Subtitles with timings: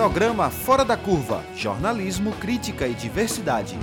[0.00, 3.78] Programa Fora da Curva Jornalismo, Crítica e Diversidade.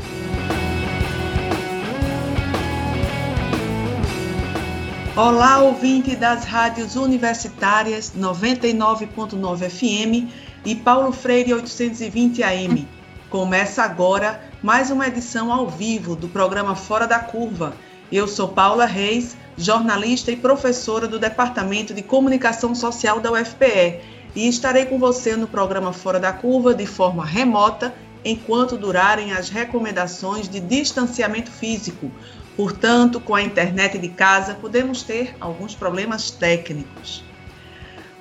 [5.16, 10.34] Olá, ouvinte das rádios universitárias 99.9 FM
[10.66, 12.88] e Paulo Freire 820 AM.
[13.30, 17.76] Começa agora mais uma edição ao vivo do programa Fora da Curva.
[18.12, 24.48] Eu sou Paula Reis, jornalista e professora do Departamento de Comunicação Social da UFPE, e
[24.48, 30.48] estarei com você no programa Fora da Curva de forma remota enquanto durarem as recomendações
[30.48, 32.12] de distanciamento físico,
[32.58, 37.24] Portanto, com a internet de casa, podemos ter alguns problemas técnicos.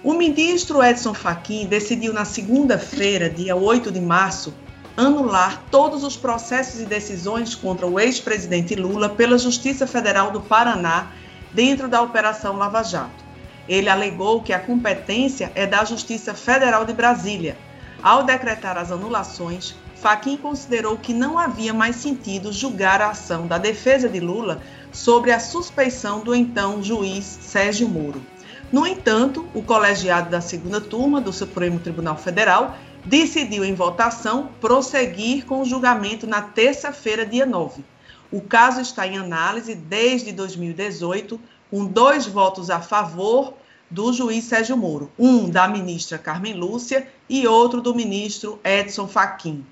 [0.04, 4.52] O ministro Edson Fachin decidiu na segunda-feira, dia 8 de março,
[4.94, 11.12] anular todos os processos e decisões contra o ex-presidente Lula pela Justiça Federal do Paraná
[11.54, 13.25] dentro da Operação Lava Jato.
[13.68, 17.56] Ele alegou que a competência é da Justiça Federal de Brasília.
[18.02, 23.58] Ao decretar as anulações, Faquim considerou que não havia mais sentido julgar a ação da
[23.58, 24.60] defesa de Lula
[24.92, 28.22] sobre a suspeição do então juiz Sérgio Moro.
[28.70, 35.46] No entanto, o colegiado da segunda turma do Supremo Tribunal Federal decidiu em votação prosseguir
[35.46, 37.84] com o julgamento na terça-feira, dia 9.
[38.30, 43.54] O caso está em análise desde 2018, com dois votos a favor
[43.90, 49.64] do juiz Sérgio Moro, um da ministra Carmen Lúcia e outro do ministro Edson Fachin.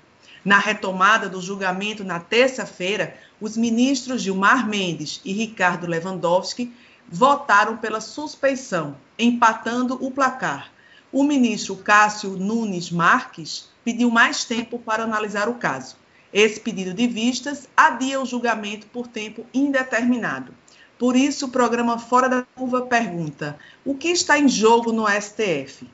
[0.43, 6.71] Na retomada do julgamento na terça-feira, os ministros Gilmar Mendes e Ricardo Lewandowski
[7.09, 10.71] votaram pela suspeição, empatando o placar.
[11.11, 15.95] O ministro Cássio Nunes Marques pediu mais tempo para analisar o caso.
[16.33, 20.53] Esse pedido de vistas adia o julgamento por tempo indeterminado.
[20.97, 25.89] Por isso, o programa Fora da Curva pergunta: o que está em jogo no STF?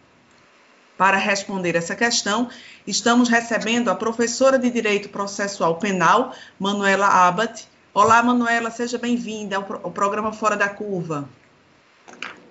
[0.98, 2.50] Para responder essa questão,
[2.86, 7.68] estamos recebendo a professora de Direito Processual Penal, Manuela Abat.
[7.92, 11.28] Olá, Manuela, seja bem-vinda ao, programa Fora da Curva.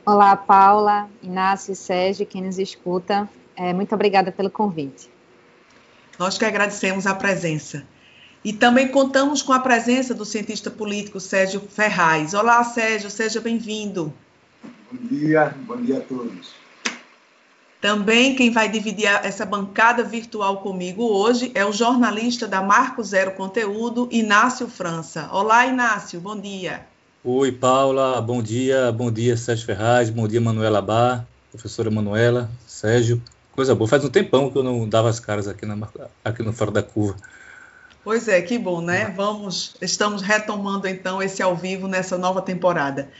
[0.05, 3.29] Olá, Paula, Inácio, Sérgio, quem nos escuta.
[3.55, 5.09] É, muito obrigada pelo convite.
[6.19, 7.87] Nós que agradecemos a presença.
[8.43, 12.33] E também contamos com a presença do cientista político Sérgio Ferraz.
[12.33, 14.13] Olá, Sérgio, seja bem-vindo.
[14.91, 16.49] Bom dia, bom dia a todos.
[17.83, 23.33] Também quem vai dividir essa bancada virtual comigo hoje é o jornalista da Marco Zero
[23.33, 25.29] Conteúdo, Inácio França.
[25.33, 26.87] Olá, Inácio, bom dia.
[27.23, 28.91] Oi, Paula, bom dia.
[28.91, 33.23] Bom dia, Sérgio Ferraz, bom dia, Manuela Bar, professora Manuela, Sérgio.
[33.53, 35.77] Coisa boa, faz um tempão que eu não dava as caras aqui, na,
[36.25, 37.17] aqui no Fora da Curva.
[38.03, 39.13] Pois é, que bom, né?
[39.15, 43.11] Vamos, estamos retomando então esse ao vivo nessa nova temporada.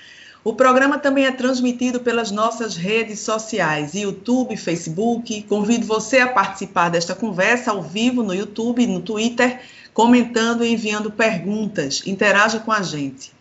[0.43, 5.43] O programa também é transmitido pelas nossas redes sociais, YouTube, Facebook.
[5.43, 9.61] Convido você a participar desta conversa ao vivo no YouTube no Twitter,
[9.93, 12.03] comentando e enviando perguntas.
[12.07, 13.33] Interaja com a gente.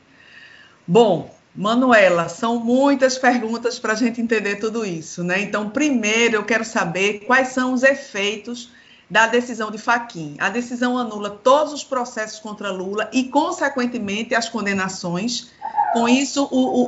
[0.86, 5.40] Bom, Manuela, são muitas perguntas para a gente entender tudo isso, né?
[5.40, 8.72] Então, primeiro eu quero saber quais são os efeitos
[9.10, 10.36] da decisão de Faquim.
[10.40, 15.52] A decisão anula todos os processos contra Lula e, consequentemente, as condenações
[15.94, 16.88] com isso, o, o,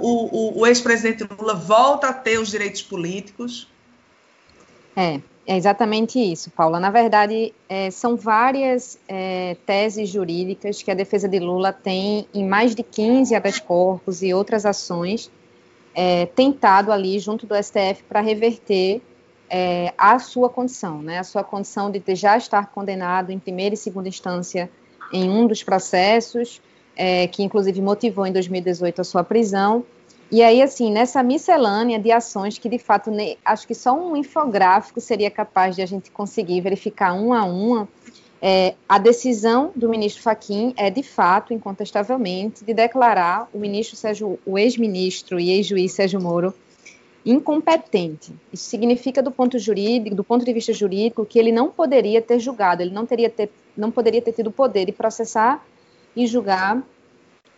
[0.56, 3.68] o, o ex-presidente Lula volta a ter os direitos políticos?
[4.96, 6.80] É, é exatamente isso, Paula.
[6.80, 12.48] Na verdade, é, são várias é, teses jurídicas que a defesa de Lula tem em
[12.48, 15.32] mais de 15 habeas corpus e outras ações
[15.96, 19.02] é, tentado ali junto do STF para reverter
[19.54, 23.78] é, a sua condição, né, a sua condição de já estar condenado em primeira e
[23.78, 24.72] segunda instância
[25.12, 26.62] em um dos processos,
[26.96, 29.84] é, que inclusive motivou em 2018 a sua prisão.
[30.32, 34.16] E aí, assim, nessa miscelânea de ações que, de fato, ne, acho que só um
[34.16, 37.90] infográfico seria capaz de a gente conseguir verificar uma a uma,
[38.42, 44.40] é, a decisão do ministro Faquim é, de fato, incontestavelmente, de declarar o ministro Sérgio,
[44.46, 46.54] o ex-ministro e ex-juiz Sérgio Moro
[47.26, 48.34] incompetente.
[48.52, 52.40] Isso significa, do ponto jurídico, do ponto de vista jurídico, que ele não poderia ter
[52.40, 55.66] julgado, ele não teria ter, não poderia ter tido poder de processar
[56.16, 56.82] e julgar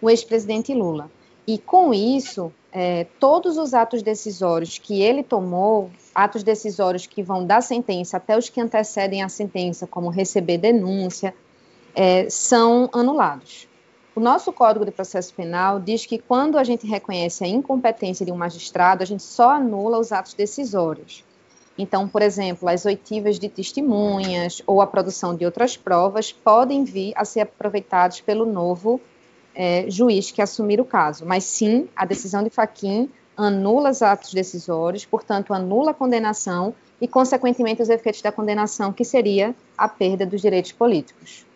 [0.01, 1.09] o ex-presidente Lula.
[1.47, 7.45] E com isso, é, todos os atos decisórios que ele tomou, atos decisórios que vão
[7.45, 11.33] da sentença até os que antecedem a sentença, como receber denúncia,
[11.95, 13.67] é, são anulados.
[14.15, 18.31] O nosso Código de Processo Penal diz que quando a gente reconhece a incompetência de
[18.31, 21.23] um magistrado, a gente só anula os atos decisórios.
[21.75, 27.13] Então, por exemplo, as oitivas de testemunhas ou a produção de outras provas podem vir
[27.15, 29.01] a ser aproveitados pelo novo
[29.55, 31.25] é, juiz que assumir o caso.
[31.25, 37.07] Mas sim, a decisão de Faquim anula os atos decisórios, portanto, anula a condenação e,
[37.07, 41.47] consequentemente, os efeitos da condenação, que seria a perda dos direitos políticos.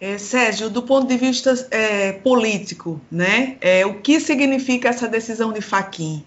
[0.00, 5.52] É, Sérgio, do ponto de vista é, político, né, é, o que significa essa decisão
[5.52, 6.24] de Faquim,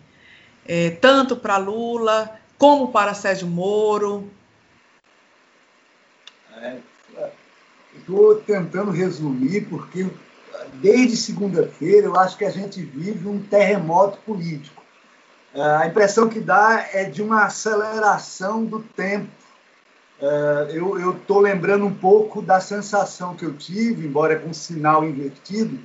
[0.63, 4.29] é, tanto para Lula como para Sérgio Moro?
[7.97, 10.07] Estou tentando resumir, porque
[10.75, 14.83] desde segunda-feira eu acho que a gente vive um terremoto político.
[15.55, 19.42] A impressão que dá é de uma aceleração do tempo
[20.23, 25.77] Uh, eu estou lembrando um pouco da sensação que eu tive, embora com sinal invertido,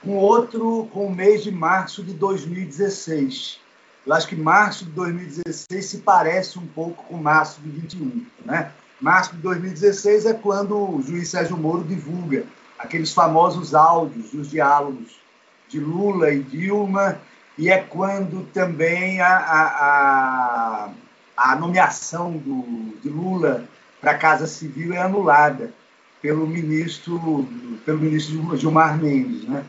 [0.00, 3.58] com outro, com o mês de março de 2016.
[4.06, 8.24] Eu acho que março de 2016 se parece um pouco com março de 21.
[8.44, 8.70] Né?
[9.00, 12.44] Março de 2016 é quando o juiz Sérgio Moro divulga
[12.78, 15.20] aqueles famosos áudios dos diálogos
[15.68, 17.18] de Lula e Dilma,
[17.58, 20.90] e é quando também a, a
[21.36, 23.64] a nomeação do, de Lula
[24.00, 25.72] para a Casa Civil é anulada
[26.20, 27.48] pelo ministro,
[27.84, 29.48] pelo ministro Gilmar Mendes.
[29.48, 29.64] Né?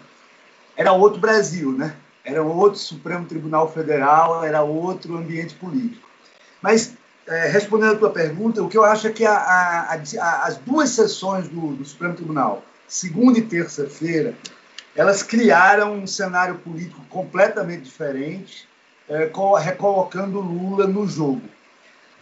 [0.75, 1.95] Era outro Brasil, né?
[2.24, 6.07] era outro Supremo Tribunal Federal, era outro ambiente político.
[6.62, 6.94] Mas,
[7.27, 10.57] é, respondendo a tua pergunta, o que eu acho é que a, a, a, as
[10.57, 14.36] duas sessões do, do Supremo Tribunal, segunda e terça-feira,
[14.95, 18.68] elas criaram um cenário político completamente diferente,
[19.10, 19.30] é,
[19.60, 21.42] recolocando Lula no jogo.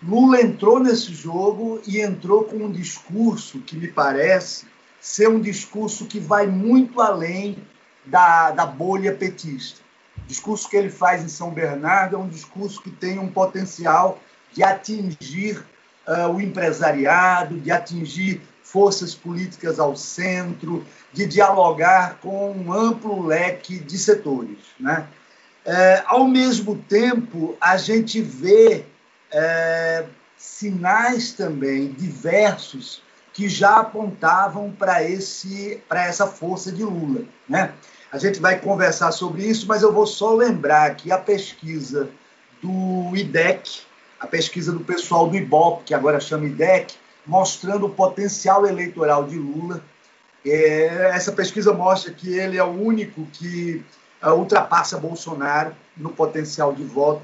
[0.01, 4.65] Lula entrou nesse jogo e entrou com um discurso que me parece
[4.99, 7.57] ser um discurso que vai muito além
[8.05, 9.81] da, da bolha petista.
[10.17, 14.19] O discurso que ele faz em São Bernardo é um discurso que tem um potencial
[14.51, 15.63] de atingir
[16.07, 23.79] uh, o empresariado, de atingir forças políticas ao centro, de dialogar com um amplo leque
[23.79, 24.57] de setores.
[24.79, 25.07] Né?
[25.65, 28.83] É, ao mesmo tempo, a gente vê
[29.31, 30.05] é,
[30.37, 33.01] sinais também diversos
[33.33, 37.73] que já apontavam para esse para essa força de Lula, né?
[38.11, 42.09] A gente vai conversar sobre isso, mas eu vou só lembrar que a pesquisa
[42.61, 43.83] do IDEC,
[44.19, 49.37] a pesquisa do pessoal do IBOP, que agora chama IDEC, mostrando o potencial eleitoral de
[49.37, 49.81] Lula.
[50.45, 53.81] É, essa pesquisa mostra que ele é o único que
[54.23, 57.21] ultrapassa Bolsonaro no potencial de voto.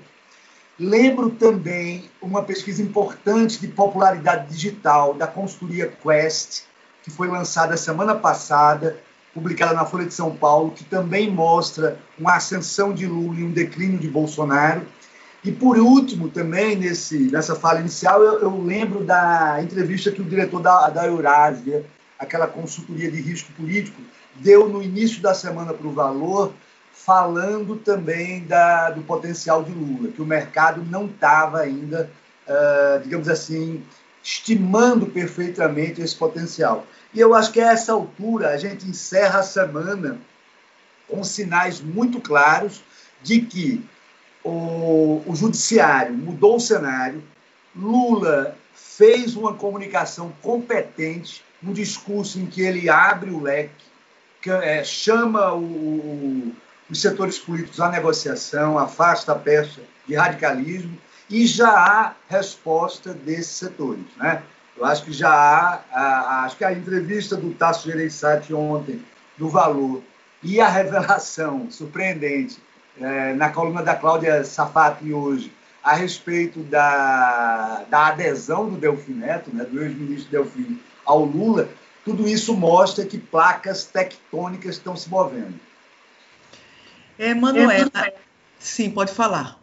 [0.80, 6.64] Lembro também uma pesquisa importante de popularidade digital da consultoria Quest,
[7.04, 8.98] que foi lançada semana passada,
[9.34, 13.52] publicada na Folha de São Paulo, que também mostra uma ascensão de Lula e um
[13.52, 14.82] declínio de Bolsonaro.
[15.44, 20.26] E, por último, também nesse, nessa fala inicial, eu, eu lembro da entrevista que o
[20.26, 21.86] diretor da, da Eurásia,
[22.20, 24.02] aquela consultoria de risco político,
[24.36, 26.54] deu no início da semana para o Valor,
[27.08, 32.12] falando também da, do potencial de Lula, que o mercado não estava ainda,
[32.46, 33.82] uh, digamos assim,
[34.22, 36.86] estimando perfeitamente esse potencial.
[37.14, 40.20] E eu acho que a essa altura a gente encerra a semana
[41.08, 42.84] com sinais muito claros
[43.24, 43.86] de que
[44.44, 47.24] o, o judiciário mudou o cenário,
[47.74, 53.86] Lula fez uma comunicação competente, um discurso em que ele abre o leque,
[54.42, 56.54] que, é, chama o,
[56.90, 60.98] os setores políticos à negociação, afasta a peça de radicalismo
[61.30, 64.06] e já há resposta desses setores.
[64.18, 64.42] Né?
[64.78, 69.04] Eu acho que já há, acho que a entrevista do Tasso Gereissati ontem,
[69.38, 70.02] do Valor,
[70.42, 72.62] e a revelação surpreendente
[73.00, 75.52] é, na coluna da Cláudia Safati hoje,
[75.84, 81.70] a respeito da, da adesão do Delfim Neto, né, do ex-ministro Delfim, ao Lula,
[82.04, 85.60] tudo isso mostra que placas tectônicas estão se movendo.
[87.18, 88.14] É, Manuela, é,
[88.60, 89.60] sim, pode falar.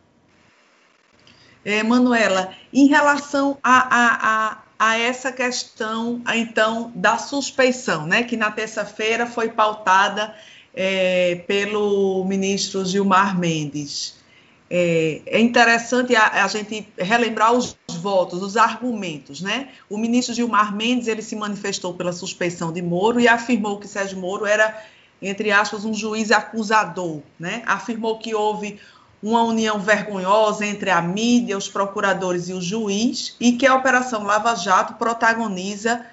[1.64, 4.18] É, Manuela, em relação a, a,
[4.50, 10.34] a, a essa questão, então, da suspeição, né, que na terça-feira foi pautada
[10.74, 14.22] é, pelo ministro Gilmar Mendes.
[14.68, 19.68] É, é interessante a, a, gente relembrar os votos, os argumentos, né?
[19.88, 24.18] O ministro Gilmar Mendes ele se manifestou pela suspeição de Moro e afirmou que Sérgio
[24.18, 24.82] Moro era
[25.28, 27.62] entre aspas, um juiz acusador, né?
[27.66, 28.80] Afirmou que houve
[29.22, 34.22] uma união vergonhosa entre a mídia, os procuradores e o juiz, e que a Operação
[34.22, 36.04] Lava Jato protagoniza,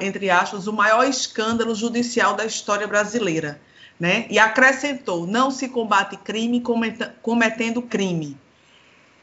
[0.00, 3.60] entre aspas, o maior escândalo judicial da história brasileira.
[3.98, 4.26] Né?
[4.28, 6.62] E acrescentou: não se combate crime
[7.22, 8.36] cometendo crime.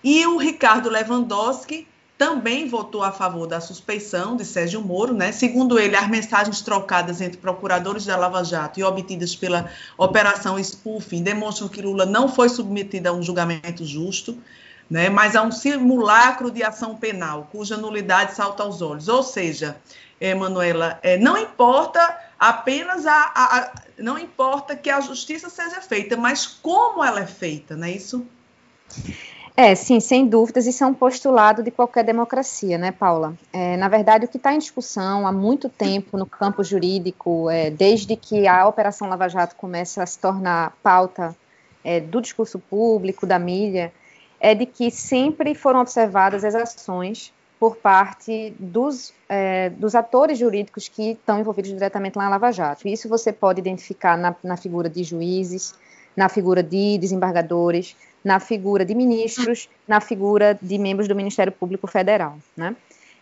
[0.04, 1.88] E o Ricardo Lewandowski
[2.18, 5.32] também votou a favor da suspeição de Sérgio Moro, né?
[5.32, 11.24] Segundo ele, as mensagens trocadas entre procuradores da Lava Jato e obtidas pela Operação Spoofing
[11.24, 14.38] demonstram que Lula não foi submetido a um julgamento justo,
[14.90, 15.10] né?
[15.10, 19.10] Mas a um simulacro de ação penal, cuja nulidade salta aos olhos.
[19.10, 19.76] Ou seja,
[20.20, 25.82] é, Manuela, é, não importa apenas a, a, a, não importa que a justiça seja
[25.82, 28.26] feita, mas como ela é feita, não é isso?
[29.58, 33.34] É, sim, sem dúvidas, isso é um postulado de qualquer democracia, né, Paula?
[33.54, 37.70] É, na verdade, o que está em discussão há muito tempo no campo jurídico, é,
[37.70, 41.34] desde que a Operação Lava Jato começa a se tornar pauta
[41.86, 43.94] é, do discurso público, da mídia,
[44.42, 50.90] é de que sempre foram observadas as ações por parte dos, é, dos atores jurídicos
[50.90, 52.86] que estão envolvidos diretamente lá na Lava Jato.
[52.90, 55.74] Isso você pode identificar na, na figura de juízes,
[56.14, 61.86] na figura de desembargadores, na figura de ministros, na figura de membros do Ministério Público
[61.86, 62.76] Federal, né?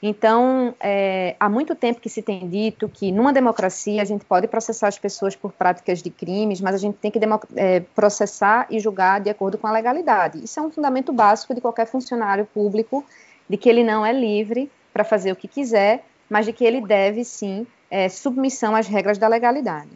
[0.05, 4.47] Então, é, há muito tempo que se tem dito que numa democracia a gente pode
[4.47, 7.19] processar as pessoas por práticas de crimes, mas a gente tem que
[7.55, 10.43] é, processar e julgar de acordo com a legalidade.
[10.43, 13.05] Isso é um fundamento básico de qualquer funcionário público,
[13.49, 16.81] de que ele não é livre para fazer o que quiser, mas de que ele
[16.81, 19.91] deve sim é, submissão às regras da legalidade.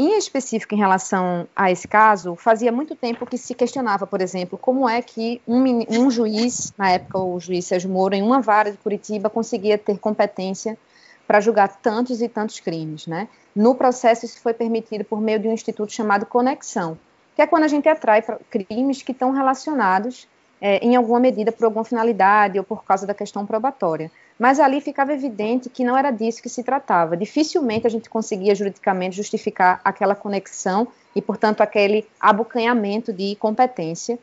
[0.00, 4.56] Em específico, em relação a esse caso, fazia muito tempo que se questionava, por exemplo,
[4.56, 8.70] como é que um, um juiz, na época o juiz Sérgio Moro, em uma vara
[8.70, 10.78] de Curitiba, conseguia ter competência
[11.26, 13.26] para julgar tantos e tantos crimes, né?
[13.56, 16.96] No processo, isso foi permitido por meio de um instituto chamado Conexão,
[17.34, 20.28] que é quando a gente atrai crimes que estão relacionados,
[20.60, 24.10] é, em alguma medida, por alguma finalidade ou por causa da questão probatória.
[24.38, 27.16] Mas ali ficava evidente que não era disso que se tratava.
[27.16, 34.18] Dificilmente a gente conseguia juridicamente justificar aquela conexão e, portanto, aquele abocanhamento de competência.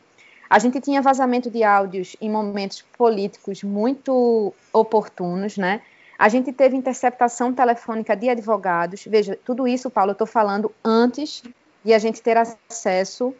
[0.49, 5.81] A gente tinha vazamento de áudios em momentos políticos muito oportunos, né?
[6.17, 9.03] A gente teve interceptação telefônica de advogados.
[9.05, 11.43] Veja, tudo isso, Paulo, eu estou falando antes
[11.83, 13.35] de a gente ter acesso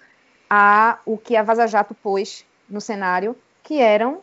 [0.49, 4.19] a o que a Vaza Jato pôs no cenário, que eram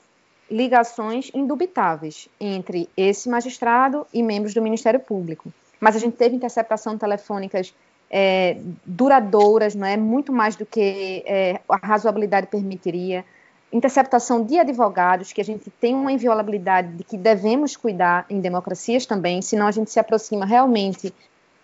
[0.50, 5.52] ligações indubitáveis entre esse magistrado e membros do Ministério Público.
[5.80, 7.74] Mas a gente teve interceptação telefônicas
[8.10, 13.24] é, duradouras, não é muito mais do que é, a razoabilidade permitiria.
[13.72, 19.06] Interceptação de advogados, que a gente tem uma inviolabilidade de que devemos cuidar em democracias
[19.06, 21.12] também, senão a gente se aproxima realmente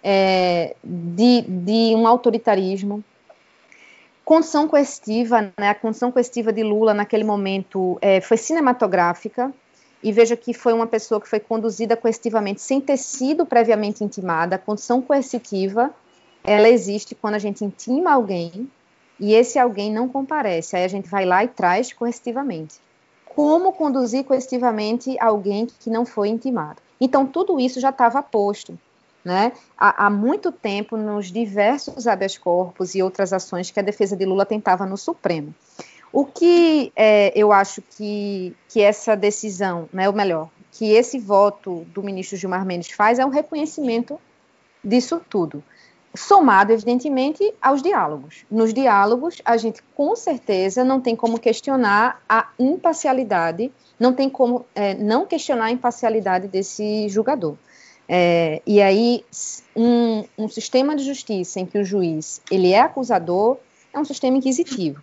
[0.03, 3.05] é, de, de um autoritarismo
[4.29, 9.51] Condição coercitiva, né, a condição coercitiva de Lula naquele momento é, foi cinematográfica,
[10.03, 14.57] e veja que foi uma pessoa que foi conduzida coercitivamente sem ter sido previamente intimada.
[14.57, 15.95] A condição coercitiva,
[16.45, 18.71] ela existe quando a gente intima alguém
[19.19, 20.77] e esse alguém não comparece.
[20.77, 22.75] Aí a gente vai lá e traz coercitivamente.
[23.25, 26.83] Como conduzir coercitivamente alguém que não foi intimado?
[27.01, 28.79] Então, tudo isso já estava posto
[29.25, 34.17] né, há, há, muito tempo nos diversos habeas corpus e outras ações que a defesa
[34.17, 35.55] de Lula tentava no Supremo.
[36.13, 41.85] O que é, eu acho que, que essa decisão, né, ou melhor, que esse voto
[41.93, 44.19] do ministro Gilmar Mendes faz é um reconhecimento
[44.83, 45.63] disso tudo,
[46.15, 48.47] somado, evidentemente, aos diálogos.
[48.51, 54.65] Nos diálogos, a gente com certeza não tem como questionar a imparcialidade, não tem como
[54.75, 57.57] é, não questionar a imparcialidade desse julgador.
[58.09, 59.23] É, e aí,
[59.77, 63.59] um, um, sistema de justiça em que o juiz ele é acusador
[63.93, 65.03] é um sistema inquisitivo.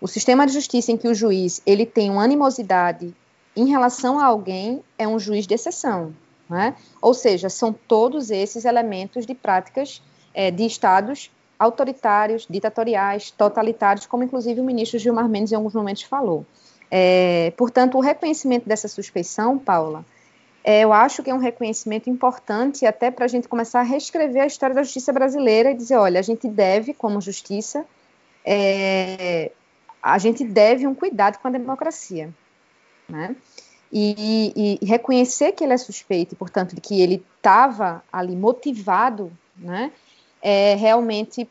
[0.00, 3.12] O sistema de justiça em que o juiz ele tem uma animosidade
[3.56, 6.14] em relação a alguém é um juiz de exceção.
[6.48, 6.74] Né?
[7.00, 10.02] Ou seja, são todos esses elementos de práticas
[10.34, 16.02] é, de estados autoritários, ditatoriais, totalitários, como inclusive o ministro Gilmar Mendes em alguns momentos
[16.02, 16.44] falou.
[16.90, 20.04] É, portanto, o reconhecimento dessa suspeição, Paula,
[20.64, 24.42] é, eu acho que é um reconhecimento importante até para a gente começar a reescrever
[24.42, 27.84] a história da justiça brasileira e dizer, olha, a gente deve, como justiça,
[28.44, 29.50] é,
[30.00, 32.32] a gente deve um cuidado com a democracia,
[33.08, 33.34] né?
[33.92, 38.34] E, e, e reconhecer que ele é suspeito, e, portanto, de que ele estava ali
[38.34, 39.92] motivado, né?
[40.40, 41.48] É realmente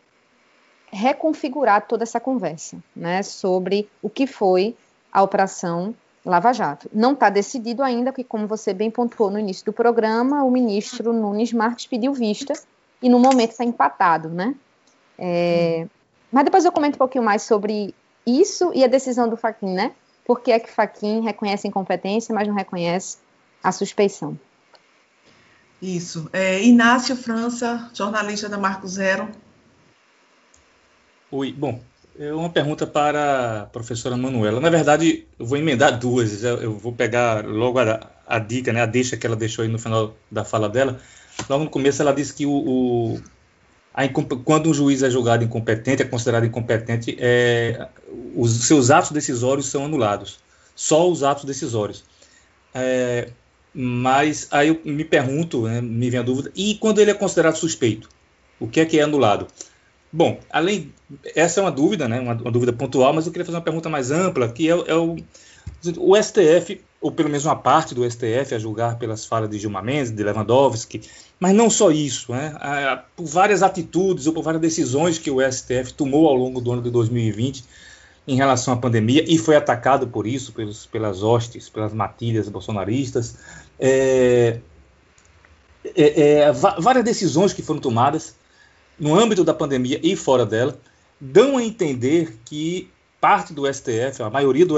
[0.92, 3.24] reconfigurar toda essa conversa, né?
[3.24, 4.76] Sobre o que foi
[5.12, 5.94] a operação
[6.26, 6.90] Lava Jato.
[6.94, 11.12] Não está decidido ainda, porque, como você bem pontuou no início do programa, o ministro
[11.14, 12.54] Nunes Marques pediu vista
[13.02, 14.56] e, no momento, está empatado, né?
[15.18, 15.88] É,
[16.32, 17.94] mas depois eu comento um pouquinho mais sobre
[18.26, 19.94] isso e a decisão do Faquin, né?
[20.26, 23.18] Por que é que Faquin reconhece incompetência, mas não reconhece
[23.64, 24.40] a suspeição?
[25.82, 26.30] Isso.
[26.32, 29.28] É, Inácio França, jornalista da Marco Zero.
[31.32, 31.82] Oi, bom,
[32.20, 34.60] uma pergunta para a professora Manuela.
[34.60, 36.44] Na verdade, eu vou emendar duas.
[36.44, 39.80] Eu vou pegar logo a, a dica, né, a deixa que ela deixou aí no
[39.80, 41.00] final da fala dela.
[41.50, 43.22] Logo no começo, ela disse que o, o
[43.94, 47.88] a, quando um juiz é julgado incompetente, é considerado incompetente, é,
[48.36, 50.40] os seus atos decisórios são anulados.
[50.76, 52.04] Só os atos decisórios.
[52.74, 53.30] É,
[53.74, 57.56] mas aí eu me pergunto, né, me vem a dúvida, e quando ele é considerado
[57.56, 58.10] suspeito?
[58.60, 59.48] O que é que é anulado?
[60.14, 60.94] Bom, além,
[61.36, 63.88] essa é uma dúvida, né, uma, uma dúvida pontual, mas eu queria fazer uma pergunta
[63.88, 65.16] mais ampla, que é, é o,
[65.98, 69.84] o STF, ou pelo menos uma parte do STF, a julgar pelas falas de Gilmar
[69.84, 71.02] Mendes, de Lewandowski,
[71.40, 72.54] mas não só isso, né,
[73.16, 76.82] por várias atitudes ou por várias decisões que o STF tomou ao longo do ano
[76.82, 77.64] de 2020
[78.28, 83.36] em relação à pandemia e foi atacado por isso, pelos, pelas hostes, pelas matilhas bolsonaristas,
[83.80, 84.60] é,
[85.96, 88.36] é, é, várias decisões que foram tomadas
[89.00, 90.80] no âmbito da pandemia e fora dela,
[91.20, 94.76] dão a entender que parte do STF, a maioria do,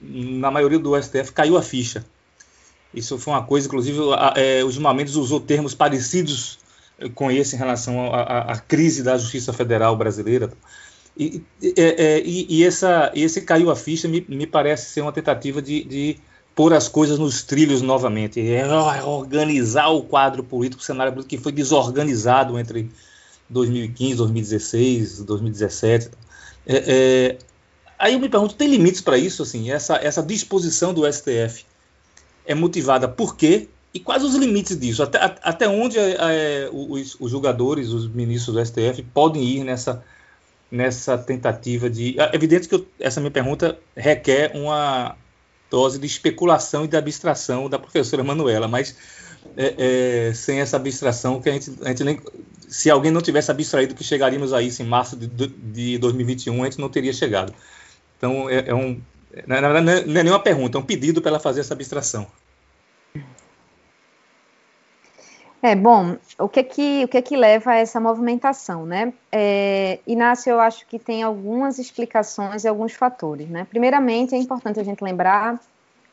[0.00, 2.04] na maioria do STF, caiu a ficha.
[2.92, 6.58] Isso foi uma coisa, inclusive, a, é, o Gilmar Mendes usou termos parecidos
[7.14, 10.50] com esse em relação à crise da Justiça Federal brasileira.
[11.16, 11.42] E,
[11.76, 15.60] é, é, e, e essa, esse caiu a ficha me, me parece ser uma tentativa
[15.60, 16.16] de, de
[16.54, 18.64] pôr as coisas nos trilhos novamente, é,
[19.04, 22.90] organizar o quadro político, o cenário político que foi desorganizado entre
[23.48, 26.10] 2015, 2016, 2017.
[26.66, 27.38] É, é,
[27.98, 29.42] aí eu me pergunto, tem limites para isso?
[29.42, 31.64] Assim, essa, essa disposição do STF
[32.46, 33.68] é motivada por quê?
[33.92, 35.02] E quais os limites disso?
[35.02, 40.04] Até, até onde é, é, os, os jogadores, os ministros do STF podem ir nessa,
[40.70, 42.18] nessa tentativa de.
[42.20, 45.16] É evidente que eu, essa minha pergunta requer uma
[45.70, 48.96] dose de especulação e de abstração da professora Manuela, mas
[49.56, 52.20] é, é, sem essa abstração que a gente, a gente nem,
[52.68, 56.64] se alguém não tivesse abstraído que chegaríamos a isso em março de, de 2021, a
[56.64, 57.52] gente não teria chegado.
[58.16, 59.00] Então, é, é um,
[59.46, 62.26] na é, não é nenhuma pergunta, é um pedido para ela fazer essa abstração.
[65.60, 69.12] É, bom, o que que, o que que leva a essa movimentação, né?
[69.32, 73.66] É, Inácio, eu acho que tem algumas explicações e alguns fatores, né?
[73.68, 75.60] Primeiramente, é importante a gente lembrar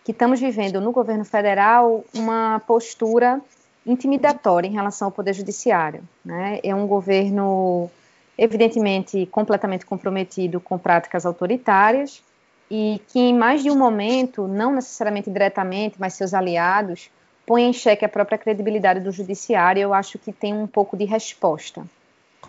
[0.05, 3.41] que estamos vivendo no governo federal uma postura
[3.83, 6.03] intimidatória em relação ao Poder Judiciário.
[6.23, 6.59] Né?
[6.63, 7.89] É um governo,
[8.37, 12.21] evidentemente, completamente comprometido com práticas autoritárias
[12.69, 17.09] e que, em mais de um momento, não necessariamente diretamente, mas seus aliados,
[17.43, 19.81] põe em xeque a própria credibilidade do Judiciário.
[19.81, 21.83] Eu acho que tem um pouco de resposta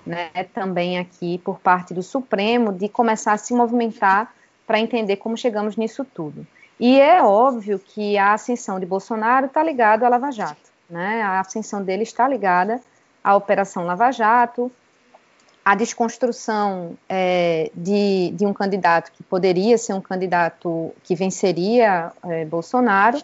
[0.05, 4.35] né, também aqui por parte do Supremo de começar a se movimentar
[4.67, 6.47] para entender como chegamos nisso tudo.
[6.79, 10.71] E é óbvio que a ascensão de Bolsonaro está ligada à Lava Jato.
[10.89, 11.23] Né?
[11.23, 12.81] A ascensão dele está ligada
[13.25, 14.71] à Operação Lava Jato,
[15.65, 22.45] à desconstrução é, de, de, um candidato que poderia ser um candidato que venceria é,
[22.45, 23.21] Bolsonaro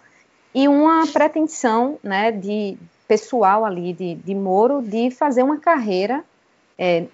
[0.52, 6.24] e uma pretensão né, de pessoal ali de, de Moro de fazer uma carreira
[6.76, 7.04] é,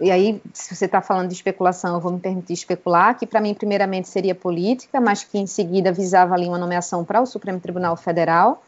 [0.00, 3.40] e aí, se você está falando de especulação, eu vou me permitir especular, que para
[3.40, 7.58] mim, primeiramente, seria política, mas que em seguida visava ali uma nomeação para o Supremo
[7.58, 8.62] Tribunal Federal,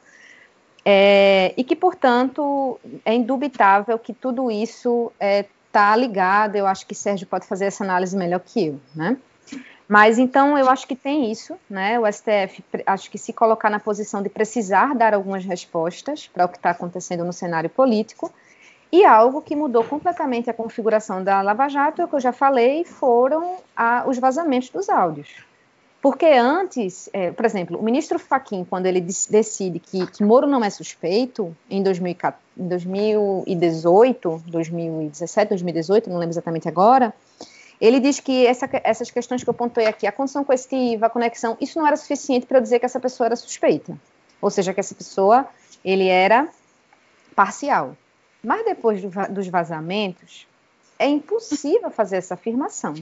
[0.85, 6.57] é, e que, portanto, é indubitável que tudo isso está é, ligado.
[6.57, 9.19] Eu acho que Sérgio pode fazer essa análise melhor que eu, né?
[9.89, 11.99] Mas então eu acho que tem isso, né?
[11.99, 16.49] O STF acho que se colocar na posição de precisar dar algumas respostas para o
[16.49, 18.31] que está acontecendo no cenário político.
[18.91, 22.33] E algo que mudou completamente a configuração da Lava Jato, é o que eu já
[22.33, 25.29] falei, foram a, os vazamentos dos áudios.
[26.01, 30.65] Porque antes, é, por exemplo, o ministro Faquim, quando ele decide que, que Moro não
[30.65, 37.13] é suspeito, em 2018, 2017, 2018, não lembro exatamente agora,
[37.81, 41.57] ele diz que essa, essas questões que eu pontuei aqui, a condição coercitiva, a conexão,
[41.61, 43.99] isso não era suficiente para dizer que essa pessoa era suspeita.
[44.41, 45.47] Ou seja, que essa pessoa,
[45.85, 46.49] ele era
[47.35, 47.97] parcial.
[48.43, 50.47] Mas depois do, dos vazamentos,
[50.99, 52.95] é impossível fazer essa afirmação.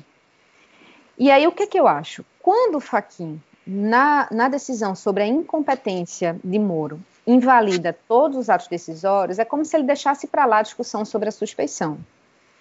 [1.19, 2.25] E aí, o que, que eu acho?
[2.41, 8.69] Quando o Faquin, na, na decisão sobre a incompetência de Moro, invalida todos os atos
[8.69, 11.99] decisórios, é como se ele deixasse para lá a discussão sobre a suspeição.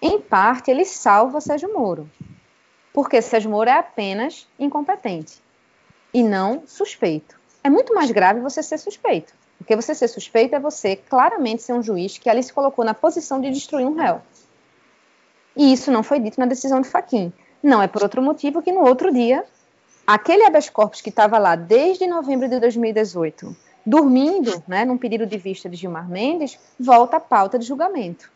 [0.00, 2.10] Em parte, ele salva Sérgio Moro,
[2.92, 5.40] porque Sérgio Moro é apenas incompetente
[6.12, 7.38] e não suspeito.
[7.62, 11.72] É muito mais grave você ser suspeito, porque você ser suspeito é você claramente ser
[11.72, 14.20] um juiz que ali se colocou na posição de destruir um réu.
[15.56, 17.32] E isso não foi dito na decisão de Faquim.
[17.62, 19.44] Não é por outro motivo que no outro dia,
[20.06, 25.38] aquele habeas corpus que estava lá desde novembro de 2018, dormindo, né, num pedido de
[25.38, 28.30] vista de Gilmar Mendes, volta à pauta de julgamento.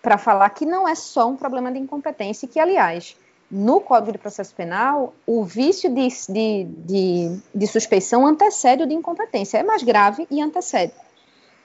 [0.00, 3.16] Para falar que não é só um problema de incompetência, que, aliás,
[3.50, 8.94] no Código de Processo Penal, o vício de, de, de, de suspeição antecede o de
[8.94, 9.58] incompetência.
[9.58, 10.92] É mais grave e antecede.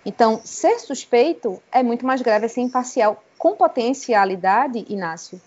[0.05, 5.41] Então, ser suspeito é muito mais grave, ser imparcial, com potencialidade, Inácio,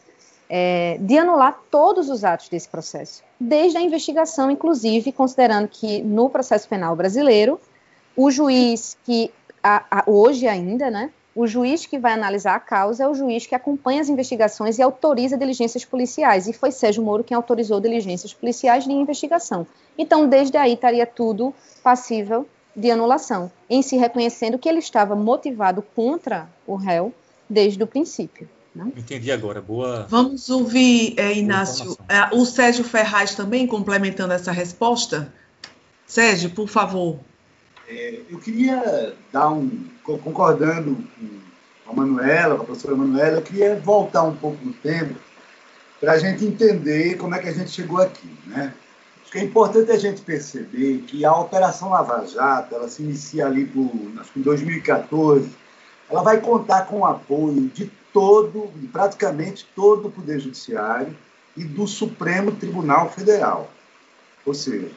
[0.48, 6.30] é, de anular todos os atos desse processo, desde a investigação, inclusive, considerando que no
[6.30, 7.60] processo penal brasileiro,
[8.16, 9.30] o juiz que,
[9.62, 13.46] a, a, hoje ainda, né, o juiz que vai analisar a causa é o juiz
[13.46, 16.48] que acompanha as investigações e autoriza diligências policiais.
[16.48, 19.64] E foi Sérgio Moro quem autorizou diligências policiais de investigação.
[19.96, 25.80] Então, desde aí estaria tudo passível de anulação, em se reconhecendo que ele estava motivado
[25.94, 27.14] contra o réu
[27.48, 28.48] desde o princípio.
[28.74, 28.88] Não?
[28.88, 29.62] Entendi agora.
[29.62, 30.08] Boa.
[30.10, 35.32] Vamos ouvir, é, Inácio, é, o Sérgio Ferraz também complementando essa resposta.
[36.04, 37.20] Sérgio, por favor.
[37.88, 39.70] É, eu queria dar um,
[40.04, 40.96] concordando
[41.84, 45.18] com a Manuela, com a professora Manuela, eu queria voltar um pouco no tempo
[45.98, 48.74] para a gente entender como é que a gente chegou aqui, né?
[49.22, 53.46] Acho que é importante a gente perceber que a Operação Lava Jato, ela se inicia
[53.46, 55.50] ali por, acho que em 2014,
[56.10, 61.14] ela vai contar com o apoio de todo, de praticamente todo o Poder Judiciário
[61.56, 63.70] e do Supremo Tribunal Federal.
[64.46, 64.90] Ou seja,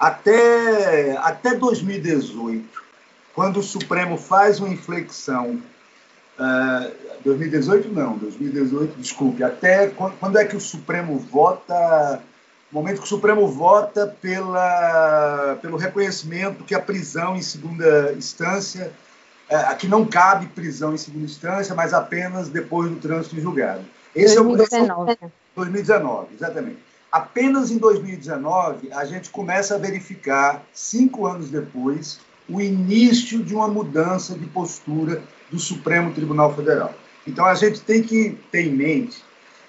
[0.00, 2.66] até, até 2018,
[3.34, 5.60] quando o Supremo faz uma inflexão,
[6.38, 12.22] uh, eh, 2018 não, 2018, desculpe, até quando, quando é que o Supremo vota,
[12.72, 18.90] momento que o Supremo vota pela, pelo reconhecimento que a prisão em segunda instância,
[19.50, 23.84] uh, que não cabe prisão em segunda instância, mas apenas depois do trânsito em julgado.
[24.16, 25.10] Esse 2019.
[25.10, 26.89] é o 2019, exatamente.
[27.10, 33.66] Apenas em 2019, a gente começa a verificar, cinco anos depois, o início de uma
[33.66, 36.94] mudança de postura do Supremo Tribunal Federal.
[37.26, 39.24] Então, a gente tem que ter em mente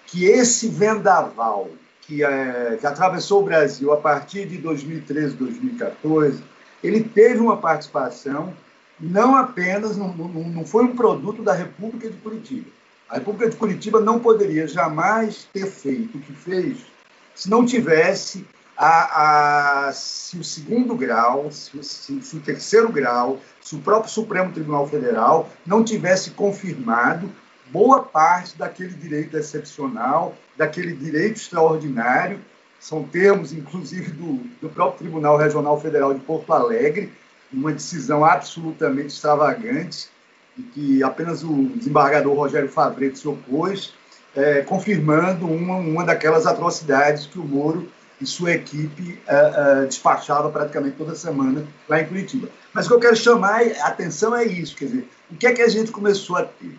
[0.05, 1.69] que esse vendaval
[2.01, 6.43] que, é, que atravessou o Brasil a partir de 2013, 2014,
[6.83, 8.53] ele teve uma participação
[8.99, 12.69] não apenas, não, não, foi um produto da República de Curitiba.
[13.09, 16.90] A República de Curitiba não poderia jamais ter feito o que fez
[17.35, 18.45] se não tivesse
[18.77, 24.11] a, a, se o segundo grau, se, se, se, o terceiro grau, se o próprio
[24.11, 27.31] Supremo Tribunal Federal não tivesse confirmado
[27.67, 32.39] boa parte daquele direito excepcional, daquele direito extraordinário,
[32.79, 37.13] são termos, inclusive, do, do próprio Tribunal Regional Federal de Porto Alegre,
[37.53, 40.09] uma decisão absolutamente extravagante,
[40.57, 43.93] e que apenas o desembargador Rogério Favreto se opôs,
[44.35, 47.89] é, confirmando uma, uma daquelas atrocidades que o Moro
[48.19, 52.49] e sua equipe uh, uh, despachava praticamente toda semana lá em Curitiba.
[52.71, 55.53] Mas o que eu quero chamar a atenção é isso, quer dizer, o que é
[55.53, 56.77] que a gente começou a ter?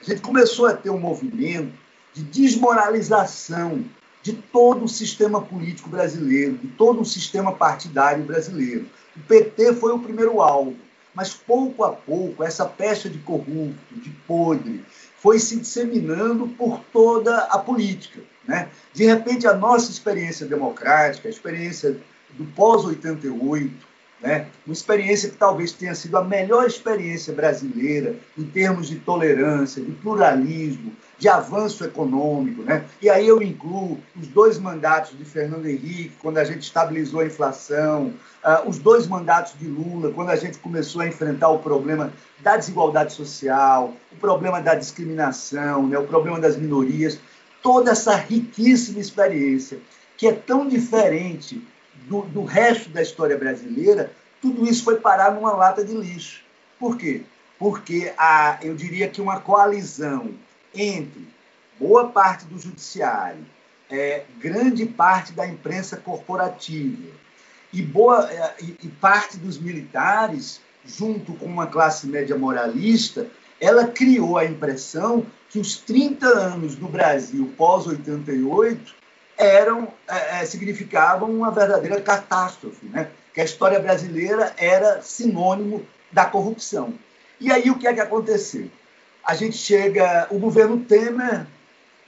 [0.00, 1.72] A gente começou a ter um movimento
[2.12, 3.84] de desmoralização
[4.22, 8.86] de todo o sistema político brasileiro, de todo o sistema partidário brasileiro.
[9.16, 10.76] O PT foi o primeiro alvo,
[11.14, 14.84] mas pouco a pouco essa pecha de corrupto, de podre,
[15.22, 18.20] foi se disseminando por toda a política.
[18.44, 18.68] Né?
[18.92, 21.96] De repente, a nossa experiência democrática, a experiência
[22.32, 23.70] do pós-88,
[24.22, 24.46] né?
[24.64, 29.90] uma experiência que talvez tenha sido a melhor experiência brasileira em termos de tolerância, de
[29.90, 32.62] pluralismo, de avanço econômico.
[32.62, 32.84] Né?
[33.00, 37.26] E aí eu incluo os dois mandatos de Fernando Henrique, quando a gente estabilizou a
[37.26, 42.12] inflação, uh, os dois mandatos de Lula, quando a gente começou a enfrentar o problema
[42.40, 45.98] da desigualdade social, o problema da discriminação, né?
[45.98, 47.18] o problema das minorias,
[47.60, 49.78] toda essa riquíssima experiência,
[50.16, 51.62] que é tão diferente
[51.94, 56.42] do, do resto da história brasileira, tudo isso foi parar numa lata de lixo.
[56.78, 57.22] Por quê?
[57.58, 60.34] Porque a, eu diria que uma coalizão
[60.74, 61.28] entre
[61.78, 63.44] boa parte do judiciário,
[63.90, 67.12] é, grande parte da imprensa corporativa
[67.72, 73.28] e, boa, é, e, e parte dos militares, junto com uma classe média moralista,
[73.60, 78.78] ela criou a impressão que os 30 anos do Brasil pós-88
[79.36, 83.08] eram é, é, significavam uma verdadeira catástrofe, né?
[83.32, 86.94] que a história brasileira era sinônimo da corrupção.
[87.40, 88.70] E aí o que é que aconteceu?
[89.24, 91.46] a gente chega, o governo Temer,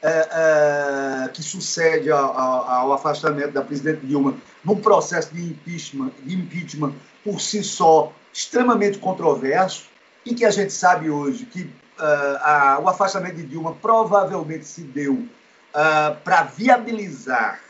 [0.02, 6.34] é, é, que sucede ao, ao, afastamento da presidente Dilma, num processo de impeachment, de
[6.34, 9.84] impeachment por si só extremamente controverso,
[10.26, 14.82] e que a gente sabe hoje que uh, a, o afastamento de Dilma provavelmente se
[14.82, 15.26] deu
[15.74, 17.60] uh, para viabilizar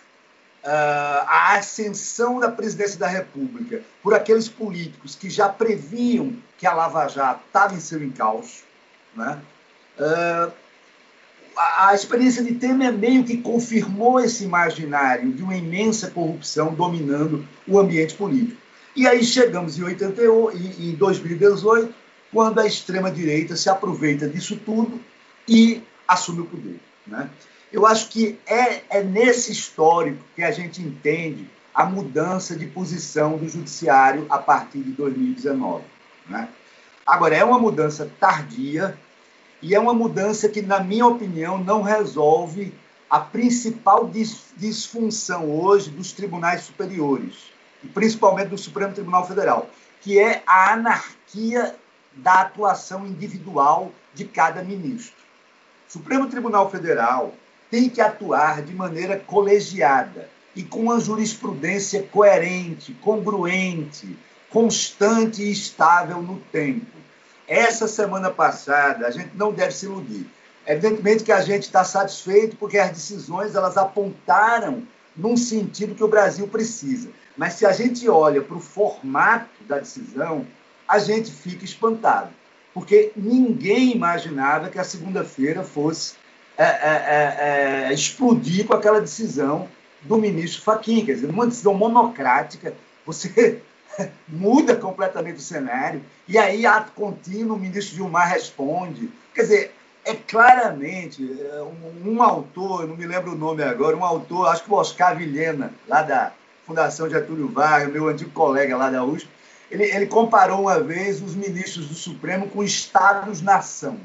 [0.62, 6.74] uh, a ascensão da presidência da República por aqueles políticos que já previam que a
[6.74, 8.64] Lava Jato estava em seu encalço
[9.16, 9.40] né?
[9.98, 10.52] Uh,
[11.56, 17.46] a, a experiência de Temer meio que confirmou esse imaginário de uma imensa corrupção dominando
[17.66, 18.60] o ambiente político.
[18.96, 21.94] E aí chegamos em, 88, em 2018,
[22.32, 25.00] quando a extrema-direita se aproveita disso tudo
[25.48, 26.80] e assume o poder.
[27.06, 27.28] Né?
[27.74, 33.36] Eu acho que é, é nesse histórico que a gente entende a mudança de posição
[33.36, 35.82] do judiciário a partir de 2019.
[36.28, 36.48] Né?
[37.04, 38.96] Agora, é uma mudança tardia
[39.60, 42.72] e é uma mudança que, na minha opinião, não resolve
[43.10, 44.08] a principal
[44.56, 47.50] disfunção hoje dos tribunais superiores,
[47.82, 49.68] e principalmente do Supremo Tribunal Federal,
[50.00, 51.74] que é a anarquia
[52.12, 55.24] da atuação individual de cada ministro.
[55.88, 57.34] O Supremo Tribunal Federal
[57.74, 64.16] tem que atuar de maneira colegiada e com uma jurisprudência coerente, congruente,
[64.48, 66.86] constante e estável no tempo.
[67.48, 70.24] Essa semana passada, a gente não deve se iludir.
[70.64, 74.84] Evidentemente que a gente está satisfeito porque as decisões elas apontaram
[75.16, 77.08] num sentido que o Brasil precisa.
[77.36, 80.46] Mas se a gente olha para o formato da decisão,
[80.86, 82.30] a gente fica espantado.
[82.72, 86.14] Porque ninguém imaginava que a segunda-feira fosse
[86.56, 89.68] é, é, é, é explodir com aquela decisão
[90.02, 91.04] do ministro Fachin.
[91.04, 93.60] Quer dizer, uma decisão monocrática, você
[94.28, 99.10] muda completamente o cenário, e aí, ato contínuo, o ministro Gilmar responde.
[99.34, 104.04] Quer dizer, é claramente é, um, um, autor, não me lembro o nome agora, um
[104.04, 106.32] autor, acho que o Oscar Vilhena, lá da
[106.66, 109.28] Fundação Getúlio Vargas, meu antigo colega lá da USP,
[109.70, 113.98] ele, ele comparou uma vez os ministros do Supremo com estados-nação,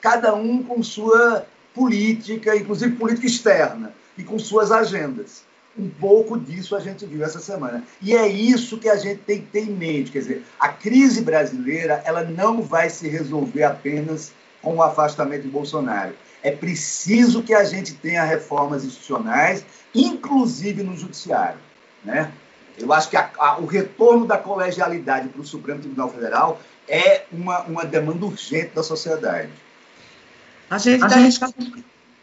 [0.00, 5.44] cada um com sua política, inclusive política externa, e com suas agendas.
[5.78, 7.82] Um pouco disso a gente viu essa semana.
[8.00, 10.10] E é isso que a gente tem que ter em mente.
[10.10, 15.48] Quer dizer, a crise brasileira ela não vai se resolver apenas com o afastamento de
[15.48, 16.14] Bolsonaro.
[16.42, 21.58] É preciso que a gente tenha reformas institucionais, inclusive no judiciário.
[22.04, 22.30] Né?
[22.78, 27.24] Eu acho que a, a, o retorno da colegialidade para o Supremo Tribunal Federal é
[27.32, 29.48] uma, uma demanda urgente da sociedade.
[30.72, 31.52] A gente está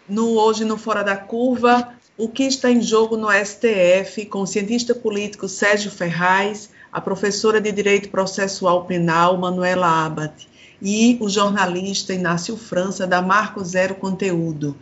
[0.07, 4.47] no Hoje no Fora da Curva, o que está em jogo no STF, com o
[4.47, 10.49] cientista político Sérgio Ferraz, a professora de Direito Processual Penal, Manuela Abate,
[10.81, 14.75] e o jornalista Inácio França, da Marco Zero Conteúdo.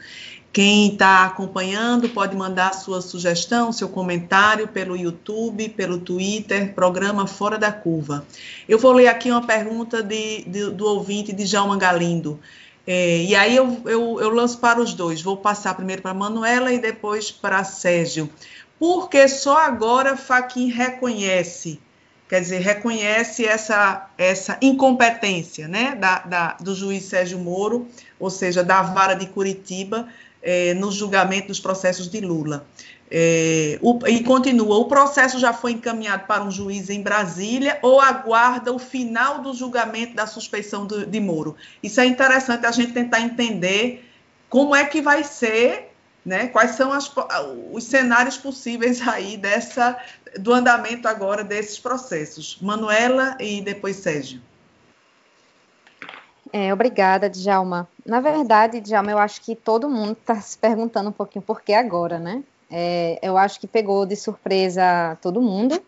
[0.53, 7.57] Quem está acompanhando pode mandar sua sugestão, seu comentário pelo YouTube, pelo Twitter, programa Fora
[7.57, 8.25] da Curva.
[8.65, 12.39] Eu vou ler aqui uma pergunta de, de, do ouvinte de Jalma Galindo.
[12.87, 15.21] É, e aí eu, eu, eu, lanço para os dois.
[15.21, 18.29] Vou passar primeiro para a Manuela e depois para Sérgio.
[18.79, 21.81] Porque só agora Faquin reconhece,
[22.29, 28.63] quer dizer, reconhece essa, essa incompetência né, da, da, do juiz Sérgio Moro, ou seja,
[28.63, 30.07] da vara de Curitiba,
[30.41, 32.65] é, no julgamento dos processos de Lula.
[33.09, 38.01] É, o, e continua: o processo já foi encaminhado para um juiz em Brasília ou
[38.01, 41.55] aguarda o final do julgamento da suspeição do, de Moro?
[41.81, 44.05] Isso é interessante a gente tentar entender
[44.49, 45.93] como é que vai ser,
[46.25, 46.47] né?
[46.47, 47.09] Quais são as,
[47.71, 49.97] os cenários possíveis aí dessa
[50.37, 52.57] do andamento agora desses processos.
[52.61, 54.41] Manuela e depois Sérgio.
[56.51, 57.87] É, obrigada, Djalma.
[58.05, 61.73] Na verdade, Djalma, eu acho que todo mundo está se perguntando um pouquinho por que
[61.73, 62.43] agora, né?
[62.69, 65.81] É, eu acho que pegou de surpresa todo mundo.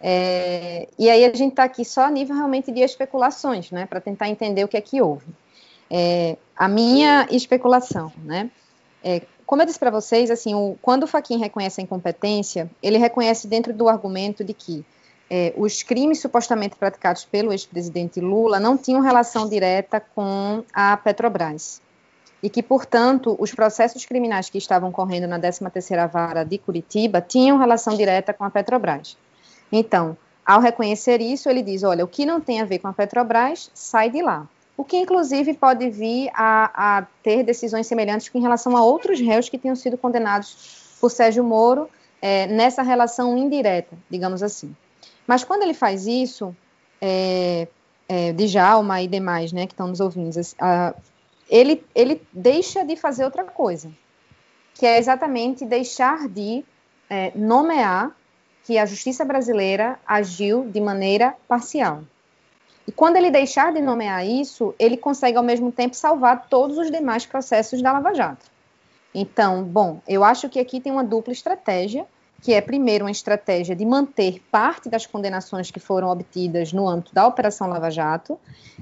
[0.00, 4.00] É, e aí a gente está aqui só a nível realmente de especulações, né, para
[4.00, 5.26] tentar entender o que é que houve.
[5.90, 8.50] É, a minha especulação, né,
[9.02, 12.98] é, como eu disse para vocês, assim, o, quando o Faquin reconhece a incompetência, ele
[12.98, 14.84] reconhece dentro do argumento de que
[15.30, 21.80] é, os crimes supostamente praticados pelo ex-presidente Lula não tinham relação direta com a Petrobras
[22.42, 27.58] e que, portanto, os processos criminais que estavam correndo na 13ª Vara de Curitiba tinham
[27.58, 29.16] relação direta com a Petrobras.
[29.72, 32.92] Então, ao reconhecer isso, ele diz, olha, o que não tem a ver com a
[32.92, 34.46] Petrobras, sai de lá.
[34.76, 39.48] O que, inclusive, pode vir a, a ter decisões semelhantes em relação a outros réus
[39.48, 41.88] que tenham sido condenados por Sérgio Moro
[42.20, 44.74] é, nessa relação indireta, digamos assim.
[45.26, 46.54] Mas quando ele faz isso,
[47.00, 47.66] é,
[48.08, 50.94] é, Djalma e demais, né, que estão nos ouvindo, a,
[51.48, 53.90] ele, ele deixa de fazer outra coisa,
[54.74, 56.64] que é exatamente deixar de
[57.08, 58.14] é, nomear
[58.64, 62.02] que a justiça brasileira agiu de maneira parcial.
[62.86, 66.90] E quando ele deixar de nomear isso, ele consegue ao mesmo tempo salvar todos os
[66.90, 68.46] demais processos da Lava Jato.
[69.14, 72.06] Então, bom, eu acho que aqui tem uma dupla estratégia
[72.46, 77.12] que é, primeiro, uma estratégia de manter parte das condenações que foram obtidas no âmbito
[77.12, 78.38] da Operação Lava Jato,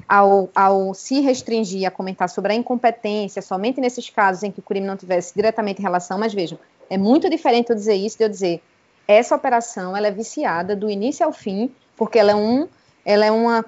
[0.06, 4.62] ao, ao se restringir a comentar sobre a incompetência somente nesses casos em que o
[4.62, 6.58] crime não tivesse diretamente relação, mas vejam,
[6.90, 8.62] é muito diferente eu dizer isso de eu dizer
[9.08, 12.68] essa operação ela é viciada do início ao fim, porque ela é, um,
[13.02, 13.64] ela é uma,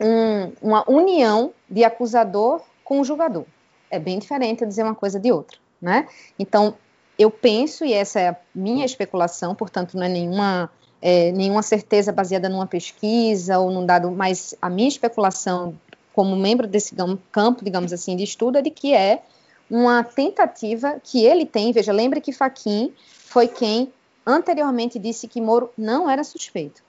[0.00, 3.46] um, uma união de acusador com o julgador.
[3.90, 6.06] É bem diferente eu dizer uma coisa de outra, né?
[6.38, 6.76] Então,
[7.18, 10.70] eu penso, e essa é a minha especulação, portanto, não é nenhuma,
[11.00, 15.74] é, nenhuma certeza baseada numa pesquisa ou num dado, mas a minha especulação
[16.12, 16.94] como membro desse
[17.30, 19.22] campo, digamos assim, de estudo, é de que é
[19.70, 22.92] uma tentativa que ele tem, veja, lembre que Faquin
[23.24, 23.90] foi quem
[24.26, 26.82] anteriormente disse que Moro não era suspeito,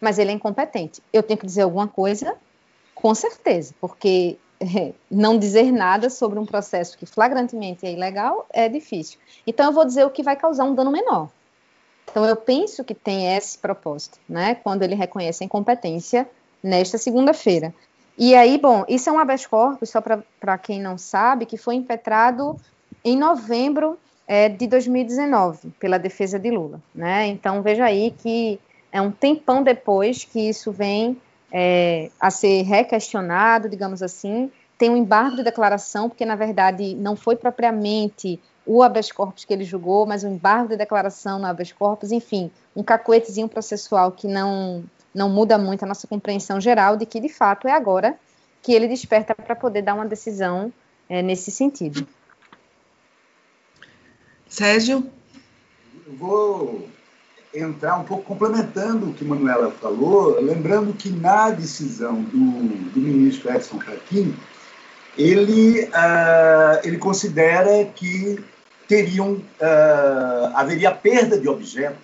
[0.00, 1.02] mas ele é incompetente.
[1.12, 2.34] Eu tenho que dizer alguma coisa?
[2.94, 4.38] Com certeza, porque
[5.10, 9.18] não dizer nada sobre um processo que flagrantemente é ilegal é difícil.
[9.46, 11.28] Então eu vou dizer o que vai causar um dano menor.
[12.10, 14.54] Então eu penso que tem esse propósito, né?
[14.54, 16.28] Quando ele reconhece a incompetência
[16.62, 17.74] nesta segunda-feira.
[18.18, 21.76] E aí, bom, isso é um habeas corpus, só para quem não sabe, que foi
[21.76, 22.56] impetrado
[23.02, 23.98] em novembro
[24.28, 27.26] é, de 2019 pela defesa de Lula, né?
[27.26, 28.60] Então veja aí que
[28.92, 31.20] é um tempão depois que isso vem
[31.52, 37.14] é, a ser requestionado, digamos assim, tem um embargo de declaração, porque na verdade não
[37.14, 41.70] foi propriamente o habeas corpus que ele julgou, mas um embargo de declaração no habeas
[41.70, 44.82] corpus, enfim, um cacoetezinho processual que não
[45.14, 48.18] não muda muito a nossa compreensão geral de que, de fato, é agora
[48.62, 50.72] que ele desperta para poder dar uma decisão
[51.06, 52.08] é, nesse sentido.
[54.48, 55.10] Sérgio?
[56.06, 56.88] Eu vou
[57.54, 62.38] entrar um pouco complementando o que Manuela falou, lembrando que na decisão do,
[62.90, 64.34] do ministro Edson Fachin,
[65.16, 68.42] ele, uh, ele considera que
[68.88, 71.98] teriam, uh, haveria perda de objeto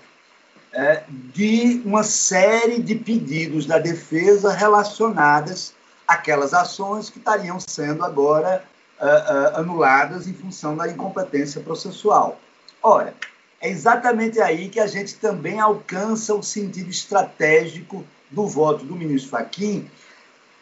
[0.72, 5.74] é, de uma série de pedidos da defesa relacionadas
[6.06, 8.62] àquelas ações que estariam sendo agora
[9.00, 12.38] uh, uh, anuladas em função da incompetência processual.
[12.82, 13.14] Ora,
[13.60, 19.30] é exatamente aí que a gente também alcança o sentido estratégico do voto do ministro
[19.30, 19.88] Fachin,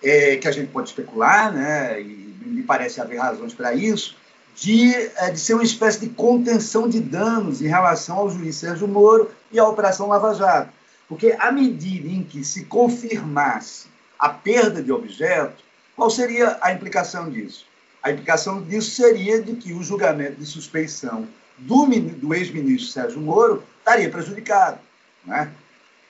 [0.02, 4.16] é, que a gente pode especular, né, e me parece haver razões para isso,
[4.54, 8.88] de, é, de ser uma espécie de contenção de danos em relação ao juiz Sérgio
[8.88, 10.72] Moro e à Operação Lava Jato.
[11.08, 13.86] Porque, à medida em que se confirmasse
[14.18, 15.62] a perda de objeto,
[15.94, 17.66] qual seria a implicação disso?
[18.02, 21.28] A implicação disso seria de que o julgamento de suspeição
[21.58, 24.78] do, do ex-ministro Sérgio Moro estaria prejudicado.
[25.24, 25.50] Né?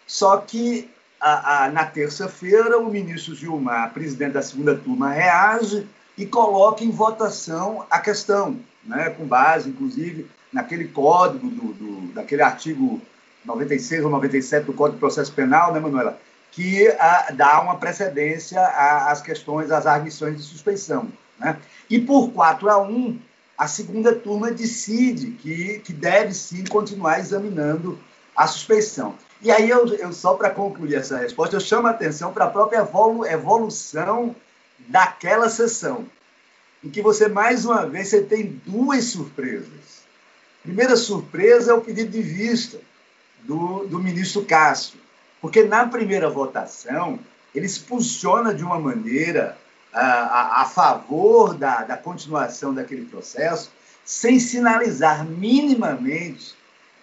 [0.06, 0.88] Só que,
[1.20, 6.90] a, a, na terça-feira, o ministro Gilmar, presidente da segunda turma, reage e coloca em
[6.90, 13.00] votação a questão, né, com base, inclusive, naquele código, do, do, daquele artigo
[13.44, 16.18] 96 ou 97 do Código de Processo Penal, né, Manuela,
[16.52, 21.08] que a, dá uma precedência às questões, às arguições de suspeição.
[21.38, 21.56] Né?
[21.90, 23.18] E por 4 a 1,
[23.56, 27.98] a segunda turma decide que, que deve sim continuar examinando
[28.36, 29.14] a suspeição.
[29.40, 32.50] E aí, eu, eu só para concluir essa resposta, eu chamo a atenção para a
[32.50, 32.86] própria
[33.30, 34.34] evolução
[34.88, 36.06] daquela sessão,
[36.84, 40.04] em que você, mais uma vez, você tem duas surpresas.
[40.62, 42.78] Primeira surpresa é o pedido de vista
[43.42, 44.98] do, do ministro Cássio,
[45.40, 47.18] porque na primeira votação
[47.54, 49.56] ele se posiciona de uma maneira
[50.00, 53.70] a, a, favor da, da continuação daquele processo,
[54.04, 56.54] sem sinalizar minimamente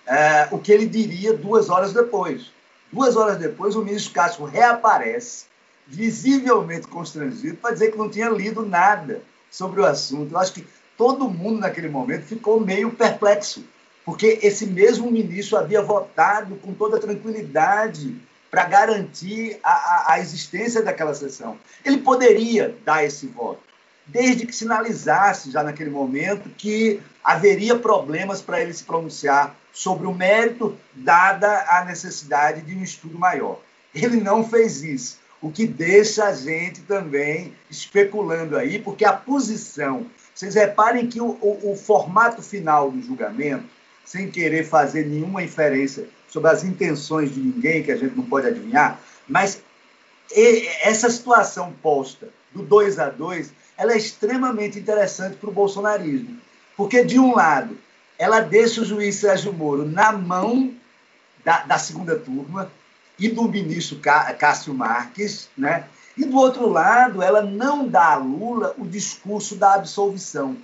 [0.08, 2.52] uh, o que ele diria duas horas depois.
[2.92, 5.46] Duas horas depois, o ministro Cássio reaparece
[5.88, 10.34] visivelmente constrangido para dizer que não tinha lido nada sobre o assunto.
[10.34, 13.66] Eu acho que todo mundo naquele momento ficou meio perplexo,
[14.06, 18.16] porque esse mesmo ministro havia votado com toda tranquilidade
[18.54, 21.58] para garantir a, a, a, existência daquela sessão.
[21.84, 23.64] Ele poderia dar esse voto,
[24.06, 30.14] desde que sinalizasse já naquele momento que haveria problemas para ele se pronunciar sobre o
[30.14, 33.60] mérito, dada a necessidade de um estudo maior.
[33.92, 40.06] Ele não fez isso o que deixa a gente também especulando aí, porque a posição.
[40.34, 43.66] Vocês reparem que o, o, o formato final do julgamento,
[44.06, 48.48] sem querer fazer nenhuma inferência sobre as intenções de ninguém, que a gente não pode
[48.48, 49.62] adivinhar, mas
[50.82, 56.40] essa situação posta do 2 a 2 ela é extremamente interessante para o bolsonarismo.
[56.76, 57.78] Porque, de um lado,
[58.18, 60.74] ela deixa o juiz Sérgio Moro na mão
[61.46, 62.72] da, da segunda turma,
[63.20, 64.00] e do ministro
[64.40, 65.86] Cássio Marques, né?
[66.18, 70.58] E do outro lado, ela não dá a Lula o discurso da absolvição.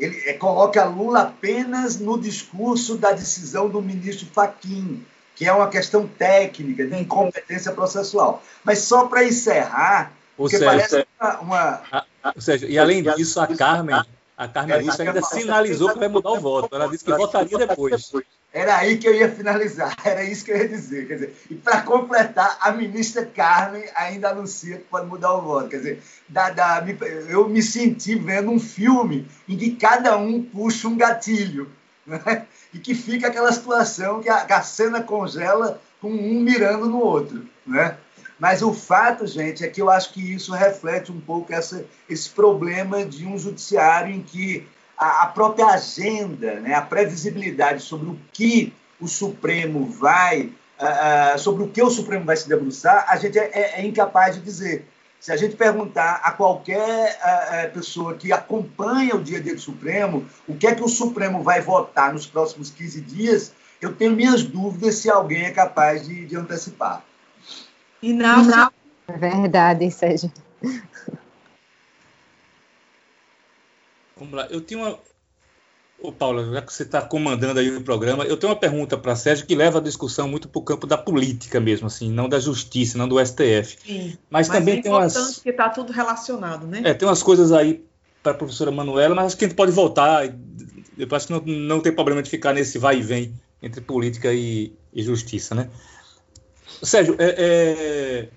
[0.00, 5.04] Ele é, coloca Lula apenas no discurso da decisão do ministro Fachin,
[5.36, 8.42] que é uma questão técnica, de incompetência processual.
[8.64, 11.82] Mas só para encerrar, Ou porque seja, parece uma, uma...
[11.90, 14.02] A, a, ou seja, e além disso, a Carmen,
[14.40, 16.74] a Carmen Lúcia ainda sinalizou que vai mudar o voto.
[16.74, 18.10] Ela disse que votaria depois.
[18.50, 21.06] Era aí que eu ia finalizar, era isso que eu ia dizer.
[21.06, 25.68] Quer dizer, e para completar, a ministra Carmen ainda anuncia que pode mudar o voto.
[25.68, 26.82] Quer dizer, da, da,
[27.28, 31.70] eu me senti vendo um filme em que cada um puxa um gatilho.
[32.06, 32.46] Né?
[32.72, 37.46] E que fica aquela situação que a, a cena congela com um mirando no outro.
[37.66, 37.94] Né?
[38.40, 42.30] Mas o fato, gente, é que eu acho que isso reflete um pouco essa, esse
[42.30, 44.66] problema de um judiciário em que
[44.96, 51.64] a, a própria agenda, né, a previsibilidade sobre o que o Supremo vai, uh, sobre
[51.64, 54.88] o que o Supremo vai se debruçar, a gente é, é, é incapaz de dizer.
[55.20, 57.20] Se a gente perguntar a qualquer
[57.74, 61.42] pessoa que acompanha o dia a dia do Supremo, o que é que o Supremo
[61.42, 66.24] vai votar nos próximos 15 dias, eu tenho minhas dúvidas se alguém é capaz de,
[66.24, 67.04] de antecipar.
[68.02, 68.72] Inácio.
[69.08, 70.32] É verdade, Sérgio.
[74.16, 74.46] Vamos lá.
[74.50, 74.98] Eu tenho uma.
[76.02, 79.14] Ô, Paula, já que você está comandando aí o programa, eu tenho uma pergunta para
[79.14, 82.38] Sérgio que leva a discussão muito para o campo da política mesmo, assim, não da
[82.38, 83.76] justiça, não do STF.
[83.84, 85.34] Sim, mas, mas também é tem umas.
[85.34, 86.80] porque está tudo relacionado, né?
[86.84, 87.84] É, tem umas coisas aí
[88.22, 90.24] para a professora Manuela, mas acho que a gente pode voltar.
[90.96, 94.32] Eu acho que não, não tem problema de ficar nesse vai e vem entre política
[94.32, 95.68] e, e justiça, né?
[96.82, 98.28] Sérgio, é,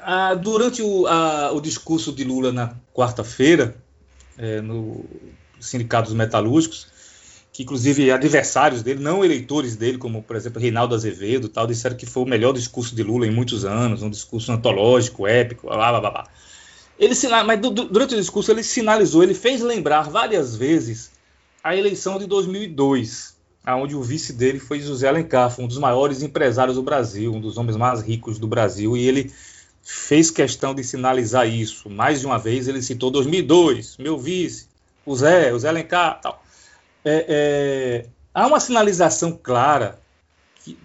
[0.00, 3.76] é, durante o, a, o discurso de Lula na quarta-feira,
[4.36, 5.04] é, no
[5.60, 6.88] Sindicato dos Metalúrgicos,
[7.52, 12.06] que inclusive adversários dele, não eleitores dele, como por exemplo Reinaldo Azevedo, tal, disseram que
[12.06, 16.00] foi o melhor discurso de Lula em muitos anos, um discurso antológico, épico, blá blá
[16.00, 16.10] blá.
[16.10, 16.28] blá.
[16.98, 17.14] Ele
[17.46, 21.12] mas durante o discurso ele sinalizou, ele fez lembrar várias vezes
[21.62, 23.36] a eleição de 2002,
[23.68, 27.58] aonde o vice dele foi José Alencar, um dos maiores empresários do Brasil, um dos
[27.58, 29.30] homens mais ricos do Brasil, e ele
[29.82, 31.90] fez questão de sinalizar isso.
[31.90, 34.68] Mais de uma vez ele citou 2002, meu vice,
[35.04, 36.42] o Zé, o Zé Alencar, tal.
[37.04, 40.00] É, é, há uma sinalização clara
[40.64, 40.78] que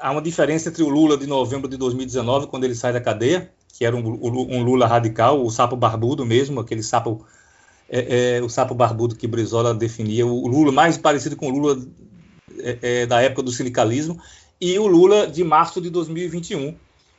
[0.00, 3.50] há uma diferença entre o Lula de novembro de 2019, quando ele sai da cadeia,
[3.76, 7.26] que era um, um Lula radical, o sapo barbudo mesmo, aquele sapo
[7.88, 11.76] é, é, o sapo barbudo que Brizola definia, o Lula mais parecido com o Lula
[12.62, 14.20] é, é, da época do sindicalismo,
[14.60, 16.76] e o Lula de março de 2021,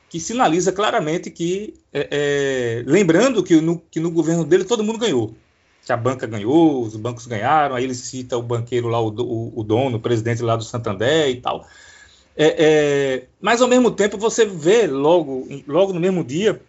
[0.09, 4.99] que sinaliza claramente que, é, é, lembrando que no, que no governo dele todo mundo
[4.99, 5.35] ganhou,
[5.85, 9.59] que a banca ganhou, os bancos ganharam, aí ele cita o banqueiro lá, o, o,
[9.59, 11.65] o dono, o presidente lá do Santander e tal.
[12.35, 16.61] É, é, mas ao mesmo tempo você vê logo, logo no mesmo dia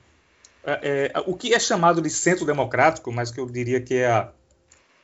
[0.64, 4.10] é, é o que é chamado de centro democrático, mas que eu diria que é
[4.10, 4.32] a,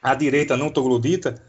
[0.03, 1.41] a direita não troglodita,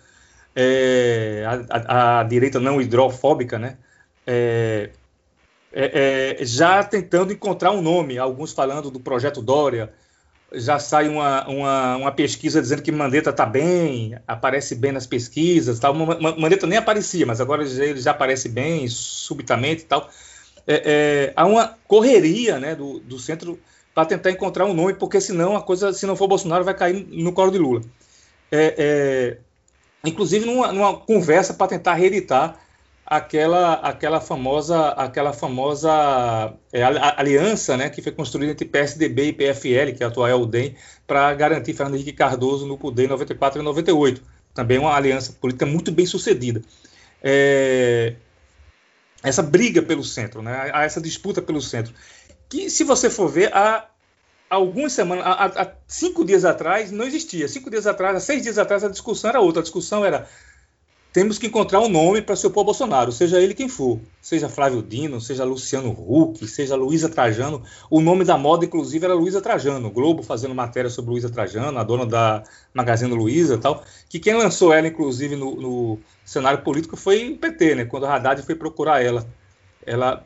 [0.59, 3.77] é, a, a, a, direita não hidrofóbica, né?
[4.25, 4.89] É,
[5.71, 9.93] é, é, já tentando encontrar um nome, alguns falando do projeto Dória,
[10.51, 15.77] já sai uma, uma, uma pesquisa dizendo que Mandetta está bem, aparece bem nas pesquisas,
[15.77, 15.93] tal.
[15.93, 20.09] Mandetta nem aparecia, mas agora ele já aparece bem, subitamente tal.
[20.65, 23.59] É, é, há uma correria né, do, do centro
[23.93, 27.05] para tentar encontrar um nome, porque senão a coisa, se não for Bolsonaro, vai cair
[27.11, 27.81] no colo de Lula.
[28.51, 29.37] É
[30.07, 32.59] inclusive numa, numa conversa para tentar reeditar
[33.05, 39.95] aquela aquela famosa aquela famosa é, aliança né, que foi construída entre PSDB e PFL,
[39.95, 43.07] que é a atual é o DEM, para garantir Fernando Henrique Cardoso no poder em
[43.07, 44.21] 94 e 98.
[44.53, 46.61] Também uma aliança política muito bem sucedida.
[47.23, 48.15] É,
[49.23, 51.93] essa briga pelo centro, né, essa disputa pelo centro,
[52.49, 53.87] que se você for ver, há
[54.49, 57.47] algumas semanas, há, há cinco dias atrás, não existia.
[57.47, 59.61] Cinco dias atrás, há seis dias atrás, a discussão era outra.
[59.61, 60.27] A discussão era
[61.17, 64.47] temos que encontrar um nome para se opor ao Bolsonaro, seja ele quem for, seja
[64.47, 67.63] Flávio Dino, seja Luciano Huck, seja Luísa Trajano.
[67.89, 69.87] O nome da moda, inclusive, era Luísa Trajano.
[69.87, 73.83] O Globo fazendo matéria sobre Luísa Trajano, a dona da Magazine Luiza tal.
[74.07, 77.85] Que quem lançou ela, inclusive, no, no, cenário político foi o PT, né?
[77.85, 79.25] Quando a Haddad foi procurar ela.
[79.83, 80.23] Ela,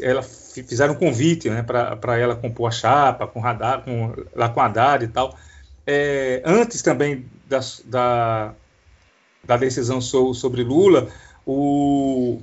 [0.00, 4.60] ela fizeram um convite né, para ela compor a chapa com, Haddad, com, lá com
[4.60, 5.36] Haddad e tal.
[5.86, 8.54] É, antes também da, da
[9.46, 11.08] da decisão sobre Lula,
[11.46, 12.40] o,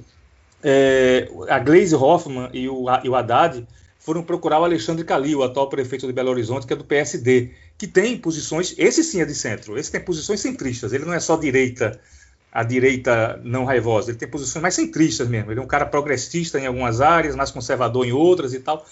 [0.64, 3.68] é, a Gleisi Hoffmann e o, e o Haddad
[4.00, 7.52] foram procurar o Alexandre Calil, o atual prefeito de Belo Horizonte, que é do PSD,
[7.78, 11.20] que tem posições, esse sim é de centro, esse tem posições centristas, ele não é
[11.20, 12.00] só direita,
[12.54, 16.60] a direita não raivosa, ele tem posições mais centristas mesmo, ele é um cara progressista
[16.60, 18.86] em algumas áreas, mais conservador em outras e tal,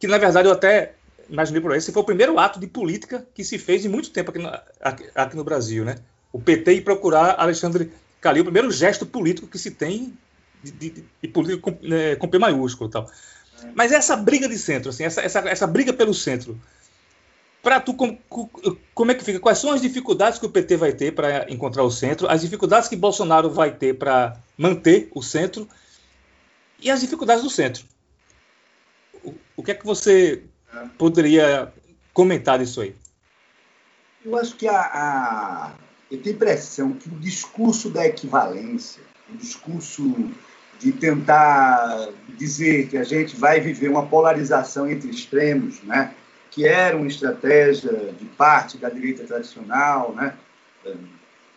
[0.00, 0.94] que na verdade eu até
[1.30, 4.10] imaginei por aí, esse foi o primeiro ato de política que se fez em muito
[4.10, 4.48] tempo aqui no,
[4.80, 5.96] aqui, aqui no Brasil, né?
[6.32, 10.12] O PT ir procurar Alexandre Calil, o primeiro gesto político que se tem
[10.62, 13.08] de, de, de política com, né, com P maiúsculo tal.
[13.74, 16.60] Mas essa briga de centro, assim, essa, essa, essa briga pelo centro,
[17.66, 18.16] para tu, como,
[18.94, 19.40] como é que fica?
[19.40, 22.88] Quais são as dificuldades que o PT vai ter para encontrar o centro, as dificuldades
[22.88, 25.68] que Bolsonaro vai ter para manter o centro
[26.80, 27.84] e as dificuldades do centro?
[29.24, 30.44] O, o que é que você
[30.96, 31.72] poderia
[32.14, 32.94] comentar disso aí?
[34.24, 35.72] Eu acho que a, a,
[36.08, 40.30] eu tenho a impressão que o discurso da equivalência, o discurso
[40.78, 46.14] de tentar dizer que a gente vai viver uma polarização entre extremos, né?
[46.56, 50.32] Que era uma estratégia de parte da direita tradicional, né?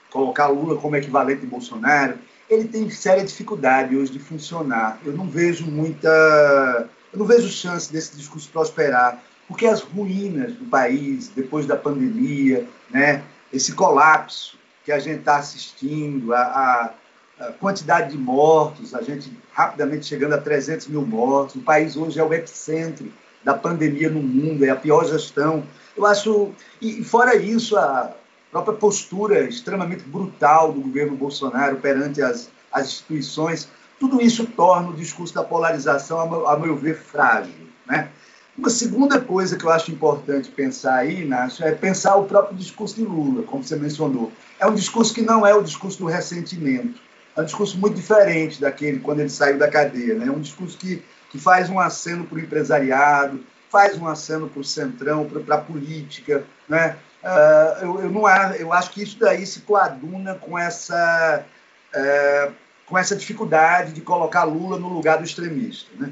[0.09, 2.17] colocar Lula como equivalente de Bolsonaro,
[2.49, 4.99] ele tem séria dificuldade hoje de funcionar.
[5.05, 10.65] Eu não vejo muita, eu não vejo chance desse discurso prosperar, porque as ruínas do
[10.65, 13.23] país depois da pandemia, né?
[13.53, 16.93] esse colapso que a gente está assistindo, a, a
[17.39, 21.55] a quantidade de mortos, a gente rapidamente chegando a 300 mil mortos.
[21.55, 23.09] O país hoje é o epicentro
[23.43, 25.63] da pandemia no mundo, é a pior gestão.
[25.95, 28.13] Eu acho, e fora isso, a
[28.51, 33.69] própria postura extremamente brutal do governo Bolsonaro perante as, as instituições,
[33.99, 37.53] tudo isso torna o discurso da polarização, a meu, a meu ver, frágil.
[37.85, 38.09] Né?
[38.57, 42.95] Uma segunda coisa que eu acho importante pensar aí, Nácio, é pensar o próprio discurso
[42.95, 44.31] de Lula, como você mencionou.
[44.59, 46.99] É um discurso que não é o discurso do ressentimento
[47.39, 50.15] é um discurso muito diferente daquele quando ele saiu da cadeia.
[50.15, 50.27] Né?
[50.27, 54.59] É um discurso que, que faz um aceno para o empresariado, faz um aceno para
[54.59, 56.43] o centrão, para a política.
[56.67, 56.97] Né?
[57.23, 61.45] Uh, eu, eu, não, eu acho que isso daí se coaduna com essa,
[61.93, 62.53] uh,
[62.85, 65.89] com essa dificuldade de colocar Lula no lugar do extremista.
[65.95, 66.11] Né?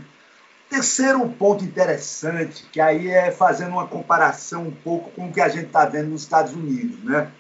[0.70, 5.48] Terceiro ponto interessante, que aí é fazendo uma comparação um pouco com o que a
[5.48, 7.04] gente está vendo nos Estados Unidos.
[7.04, 7.32] Né?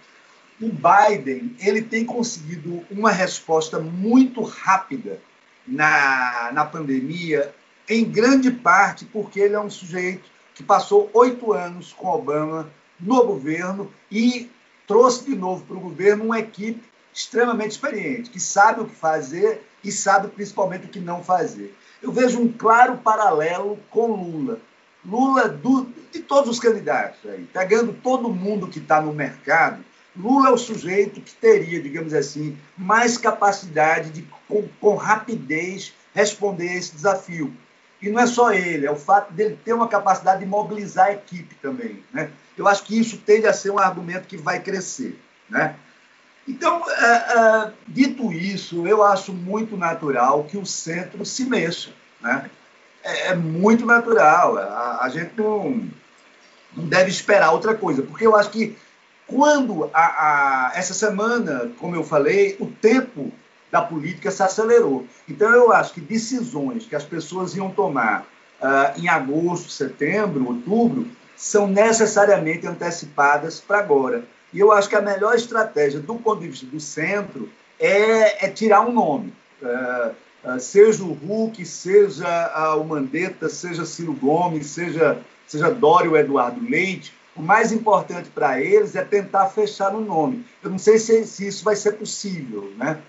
[0.60, 5.20] o Biden ele tem conseguido uma resposta muito rápida
[5.68, 7.54] na, na pandemia,
[7.90, 12.70] em grande parte porque ele é um sujeito que passou oito anos com Obama
[13.00, 14.50] no governo e
[14.88, 16.84] trouxe de novo para o governo uma equipe
[17.14, 21.76] extremamente experiente, que sabe o que fazer e sabe principalmente o que não fazer.
[22.02, 24.60] Eu vejo um claro paralelo com Lula.
[25.06, 29.84] Lula, do, de todos os candidatos, aí, pegando todo mundo que está no mercado,
[30.16, 36.76] Lula é o sujeito que teria, digamos assim, mais capacidade de, com, com rapidez, responder
[36.76, 37.54] esse desafio.
[38.02, 41.14] E não é só ele, é o fato dele ter uma capacidade de mobilizar a
[41.14, 42.04] equipe também.
[42.14, 42.30] Né?
[42.56, 45.20] Eu acho que isso tende a ser um argumento que vai crescer.
[45.50, 45.76] Né?
[46.48, 51.90] Então, é, é, dito isso, eu acho muito natural que o centro se mexa.
[52.22, 52.50] Né?
[53.04, 54.58] É, é muito natural.
[54.58, 55.90] A, a gente não,
[56.76, 58.78] não deve esperar outra coisa, porque eu acho que
[59.26, 63.32] quando a, a, essa semana, como eu falei, o tempo
[63.72, 65.06] da política se acelerou.
[65.28, 68.26] Então, eu acho que decisões que as pessoas iam tomar
[68.62, 74.24] uh, em agosto, setembro, outubro, são necessariamente antecipadas para agora.
[74.54, 77.50] E eu acho que a melhor estratégia, do ponto de vista do centro,
[77.80, 79.34] é, é tirar um nome.
[79.62, 86.64] Uh, uh, seja o Hulk, seja o Mandetta, seja Ciro Gomes, seja, seja Dório Eduardo
[86.68, 90.44] Leite, o mais importante para eles é tentar fechar no nome.
[90.64, 93.00] Eu não sei se, se isso vai ser possível, né?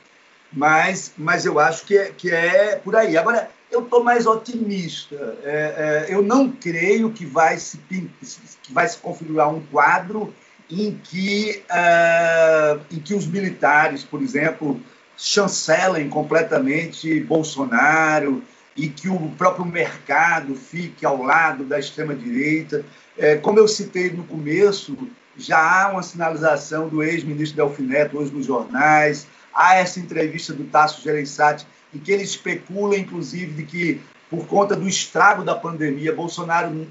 [0.52, 3.16] Mas, mas eu acho que é, que é por aí.
[3.16, 5.38] Agora, eu estou mais otimista.
[5.44, 10.32] É, é, eu não creio que vai se, que vai se configurar um quadro
[10.70, 14.80] em que, uh, em que os militares, por exemplo,
[15.16, 18.42] chancelem completamente Bolsonaro
[18.76, 22.84] e que o próprio mercado fique ao lado da extrema-direita.
[23.16, 24.96] É, como eu citei no começo,
[25.36, 29.26] já há uma sinalização do ex-ministro Delfim Neto hoje nos jornais,
[29.58, 34.00] há essa entrevista do Tasso Gereissati, em que ele especula, inclusive, de que,
[34.30, 36.86] por conta do estrago da pandemia, Bolsonaro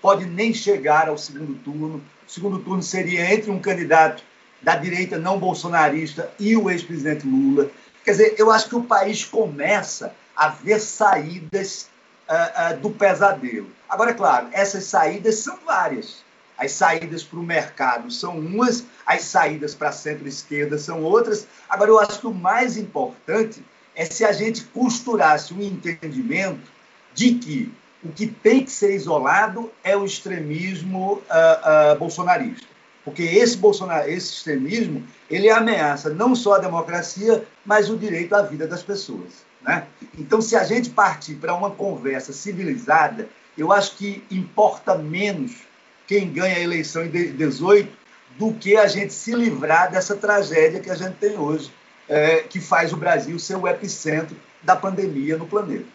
[0.00, 2.00] pode nem chegar ao segundo turno.
[2.26, 4.22] O segundo turno seria entre um candidato
[4.62, 7.68] da direita não bolsonarista e o ex-presidente Lula.
[8.04, 11.88] Quer dizer, eu acho que o país começa a ver saídas
[12.28, 13.70] uh, uh, do pesadelo.
[13.88, 16.22] Agora, é claro, essas saídas são várias.
[16.56, 21.46] As saídas para o mercado são umas, as saídas para a centro-esquerda são outras.
[21.68, 26.70] Agora, eu acho que o mais importante é se a gente costurasse um entendimento
[27.12, 32.66] de que o que tem que ser isolado é o extremismo uh, uh, bolsonarista.
[33.04, 38.42] Porque esse, Bolsonar, esse extremismo ele ameaça não só a democracia, mas o direito à
[38.42, 39.44] vida das pessoas.
[39.62, 39.86] Né?
[40.18, 45.62] Então, se a gente partir para uma conversa civilizada, Eu acho que importa menos
[46.06, 47.90] quem ganha a eleição em 18
[48.38, 51.70] do que a gente se livrar dessa tragédia que a gente tem hoje,
[52.08, 55.86] é, que faz o Brasil ser o epicentro da pandemia no planeta.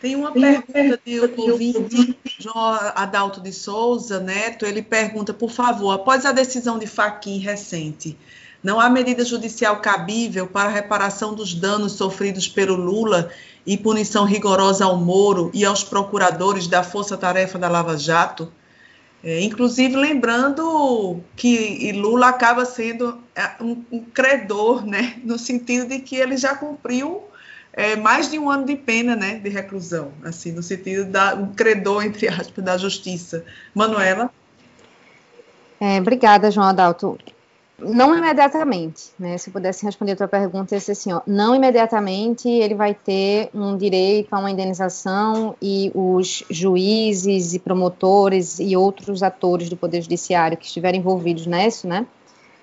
[0.00, 5.90] Tem uma pergunta de um ouvinte, João Adalto de Souza Neto, ele pergunta, por favor,
[5.90, 8.16] após a decisão de Faquim recente,
[8.62, 13.30] não há medida judicial cabível para a reparação dos danos sofridos pelo Lula
[13.66, 18.50] e punição rigorosa ao Moro e aos procuradores da Força Tarefa da Lava Jato?
[19.22, 25.98] É, inclusive lembrando que Lula acaba sendo é, um, um, credor, né, no sentido de
[25.98, 27.22] que ele já cumpriu
[27.72, 31.52] é, mais de um ano de pena, né, de reclusão, assim, no sentido da um
[31.52, 33.44] credor entre aspas da justiça.
[33.74, 34.30] Manuela.
[35.78, 37.18] É, obrigada, João Adalto.
[37.80, 39.38] Não imediatamente, né?
[39.38, 43.76] Se pudesse responder a tua pergunta, esse assim, ó, não imediatamente ele vai ter um
[43.76, 50.56] direito a uma indenização e os juízes e promotores e outros atores do Poder Judiciário
[50.56, 52.06] que estiverem envolvidos nisso, né,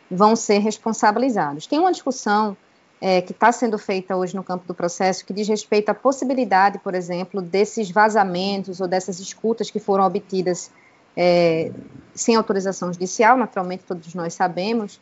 [0.09, 1.65] vão ser responsabilizados.
[1.65, 2.55] Tem uma discussão
[3.01, 6.79] é, que está sendo feita hoje no campo do processo que diz respeito à possibilidade,
[6.79, 10.71] por exemplo, desses vazamentos ou dessas escutas que foram obtidas
[11.15, 11.71] é,
[12.13, 14.99] sem autorização judicial, naturalmente todos nós sabemos,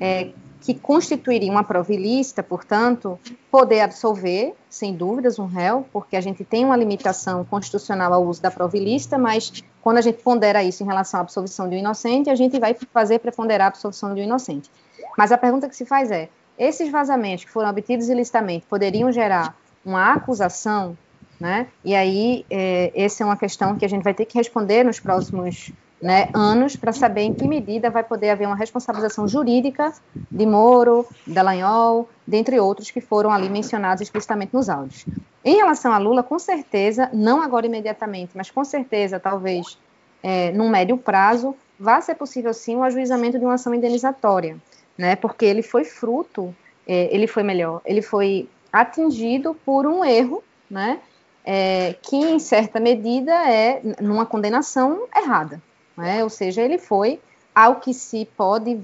[0.00, 3.18] é, que constituiria uma prova ilícita, portanto,
[3.50, 8.42] poder absolver, sem dúvidas, um réu, porque a gente tem uma limitação constitucional ao uso
[8.42, 11.78] da prova ilícita, mas quando a gente pondera isso em relação à absolvição de um
[11.78, 14.70] inocente, a gente vai fazer preponderar a absolvição de um inocente.
[15.16, 19.56] Mas a pergunta que se faz é: esses vazamentos que foram obtidos ilicitamente poderiam gerar
[19.84, 20.98] uma acusação,
[21.40, 21.68] né?
[21.84, 24.98] E aí, é, essa é uma questão que a gente vai ter que responder nos
[25.00, 29.92] próximos né, anos para saber em que medida vai poder haver uma responsabilização jurídica
[30.30, 35.04] de Moro, Dallagnol, dentre outros que foram ali mencionados explicitamente nos áudios.
[35.44, 39.78] Em relação a Lula, com certeza, não agora imediatamente, mas com certeza, talvez,
[40.22, 44.56] é, num médio prazo, vai ser possível sim o ajuizamento de uma ação indenizatória,
[44.96, 46.54] né, porque ele foi fruto,
[46.86, 50.98] é, ele foi melhor, ele foi atingido por um erro, né,
[51.44, 55.62] é, que em certa medida é numa condenação errada,
[55.98, 56.22] né?
[56.22, 57.20] Ou seja, ele foi
[57.52, 58.78] ao que se pode.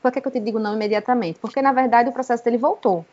[0.00, 1.40] Por que, que eu te digo não imediatamente?
[1.40, 3.04] Porque, na verdade, o processo dele voltou.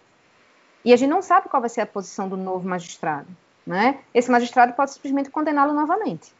[0.86, 3.28] E a gente não sabe qual vai ser a posição do novo magistrado.
[3.66, 3.98] Né?
[4.14, 6.32] Esse magistrado pode simplesmente condená-lo novamente.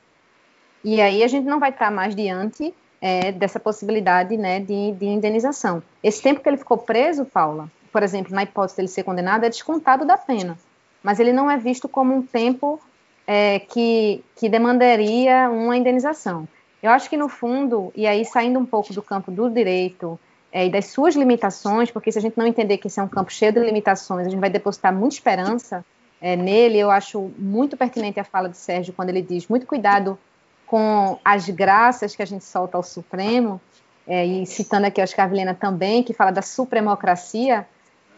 [0.84, 5.06] E aí a gente não vai estar mais diante é, dessa possibilidade né, de, de,
[5.06, 5.82] indenização.
[6.02, 9.44] Esse tempo que ele ficou preso, Paula, por exemplo, na hipótese de ele ser condenado,
[9.44, 10.58] é descontado da pena.
[11.04, 12.80] Mas ele não é visto como um tempo
[13.26, 16.48] é, que, que demandaria uma indenização.
[16.82, 20.20] Eu acho que no fundo, e aí saindo um pouco do campo do direito
[20.52, 23.08] é, e das suas limitações, porque se a gente não entender que esse é um
[23.08, 25.86] campo cheio de limitações, a gente vai depositar muita esperança
[26.22, 26.80] é, nele.
[26.80, 30.18] Eu acho muito pertinente a fala de Sérgio quando ele diz muito cuidado
[30.66, 33.60] com as graças que a gente solta ao Supremo,
[34.08, 37.68] é, e citando aqui a Oscar Vilhena também, que fala da supremocracia.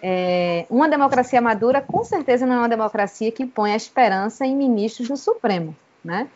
[0.02, 4.56] É, uma democracia madura, com certeza, não é uma democracia que põe a esperança em
[4.56, 6.28] ministros do Supremo, né?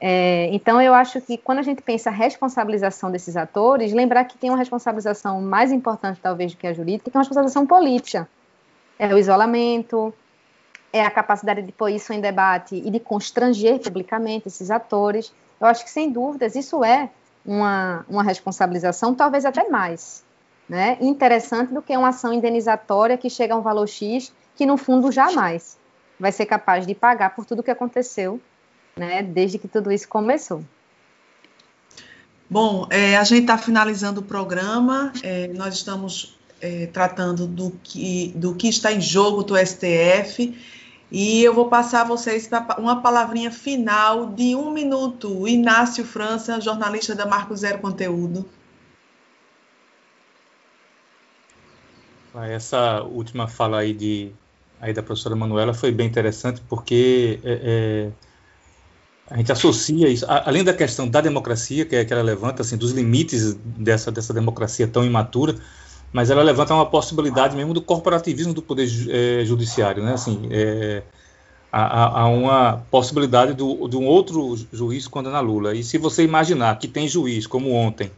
[0.00, 4.38] É, então, eu acho que quando a gente pensa a responsabilização desses atores, lembrar que
[4.38, 8.28] tem uma responsabilização mais importante, talvez, do que a jurídica, que é uma responsabilização política.
[8.98, 10.14] É o isolamento,
[10.92, 15.32] é a capacidade de pôr isso em debate e de constranger publicamente esses atores.
[15.60, 17.10] Eu acho que, sem dúvidas, isso é
[17.44, 20.24] uma, uma responsabilização, talvez até mais
[20.68, 24.76] né, interessante do que uma ação indenizatória que chega a um valor X, que, no
[24.76, 25.78] fundo, jamais
[26.20, 28.40] vai ser capaz de pagar por tudo que aconteceu
[28.98, 30.62] né, desde que tudo isso começou.
[32.50, 38.32] Bom, é, a gente está finalizando o programa, é, nós estamos é, tratando do que,
[38.34, 40.58] do que está em jogo do STF,
[41.10, 45.48] e eu vou passar a vocês uma palavrinha final de um minuto.
[45.48, 48.46] Inácio França, jornalista da Marco Zero Conteúdo.
[52.34, 54.32] Ah, essa última fala aí, de,
[54.80, 58.27] aí da professora Manuela foi bem interessante, porque é, é
[59.30, 62.76] a gente associa isso, além da questão da democracia, que, é, que ela levanta, assim,
[62.76, 65.54] dos limites dessa, dessa democracia tão imatura,
[66.12, 70.14] mas ela levanta uma possibilidade mesmo do corporativismo do poder é, judiciário, né?
[70.14, 71.02] Assim, é,
[71.70, 75.74] há, há, uma possibilidade do, de um outro juiz condenar Lula.
[75.74, 78.10] E se você imaginar que tem juiz, como ontem,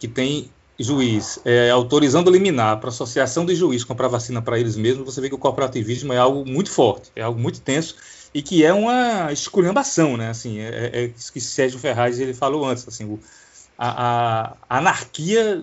[0.00, 5.04] que tem juiz é, autorizando liminar para associação de juiz comprar vacina para eles mesmos,
[5.04, 7.94] você vê que o corporativismo é algo muito forte, é algo muito tenso
[8.34, 10.30] e que é uma esculhambação, né?
[10.30, 13.20] Assim, é, é, é isso que Sérgio Ferraz ele falou antes, assim, o,
[13.76, 15.62] a, a, anarquia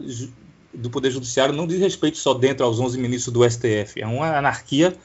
[0.74, 4.38] do Poder Judiciário não diz respeito só dentro aos 11 ministros do STF, é uma
[4.38, 4.96] anarquia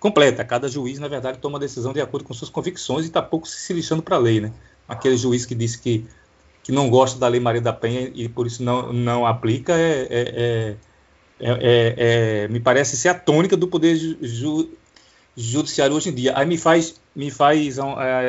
[0.00, 0.44] completa.
[0.44, 3.48] Cada juiz, na verdade, toma a decisão de acordo com suas convicções e está pouco
[3.48, 4.52] se lixando para a lei, né?
[4.88, 6.04] Aquele juiz que disse que,
[6.62, 10.06] que não gosta da Lei Maria da Penha e por isso não, não aplica é,
[10.10, 10.76] é,
[11.40, 14.68] é, é me parece ser a tônica do poder ju,
[15.36, 16.32] judiciário hoje em dia.
[16.36, 17.76] Aí me faz, me faz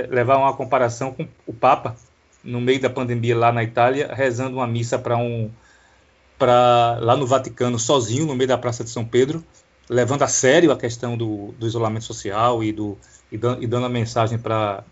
[0.09, 1.95] levar uma comparação com o Papa,
[2.43, 5.49] no meio da pandemia lá na Itália, rezando uma missa para um
[6.37, 9.43] para lá no Vaticano sozinho no meio da Praça de São Pedro,
[9.89, 12.97] levando a sério a questão do, do isolamento social e do
[13.31, 14.83] e, dando, e dando a mensagem para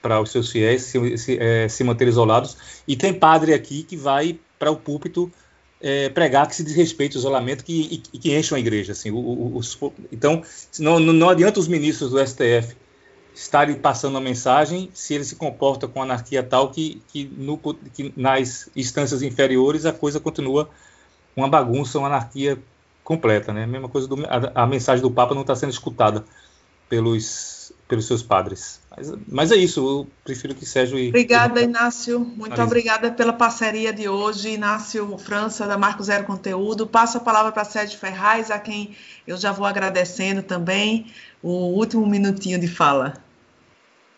[0.00, 2.82] para os seus fiéis se, se, é, se, manter isolados.
[2.86, 5.32] E tem padre aqui que vai para o púlpito
[5.86, 8.92] é, pregar que se desrespeite o isolamento que, e, que a igreja.
[8.92, 9.78] Assim, o, os,
[10.10, 10.42] então,
[10.78, 12.74] não, não adianta os ministros do STF
[13.34, 18.14] estarem passando a mensagem se ele se comporta com anarquia tal que, que, no, que
[18.16, 20.70] nas instâncias inferiores a coisa continua
[21.36, 22.58] uma bagunça, uma anarquia
[23.02, 23.64] completa, né?
[23.64, 26.24] A mesma coisa do, a, a mensagem do Papa não está sendo escutada
[26.88, 27.53] pelos
[27.86, 28.80] pelos seus padres.
[28.96, 31.08] Mas, mas, é isso, eu prefiro que Sérgio e.
[31.08, 32.20] Obrigada, Inácio.
[32.20, 32.64] Muito Marisa.
[32.64, 34.50] obrigada pela parceria de hoje.
[34.50, 36.86] Inácio França, da Marco Zero Conteúdo.
[36.86, 41.12] Passo a palavra para Sérgio Ferraz, a quem eu já vou agradecendo também
[41.42, 43.14] o último minutinho de fala.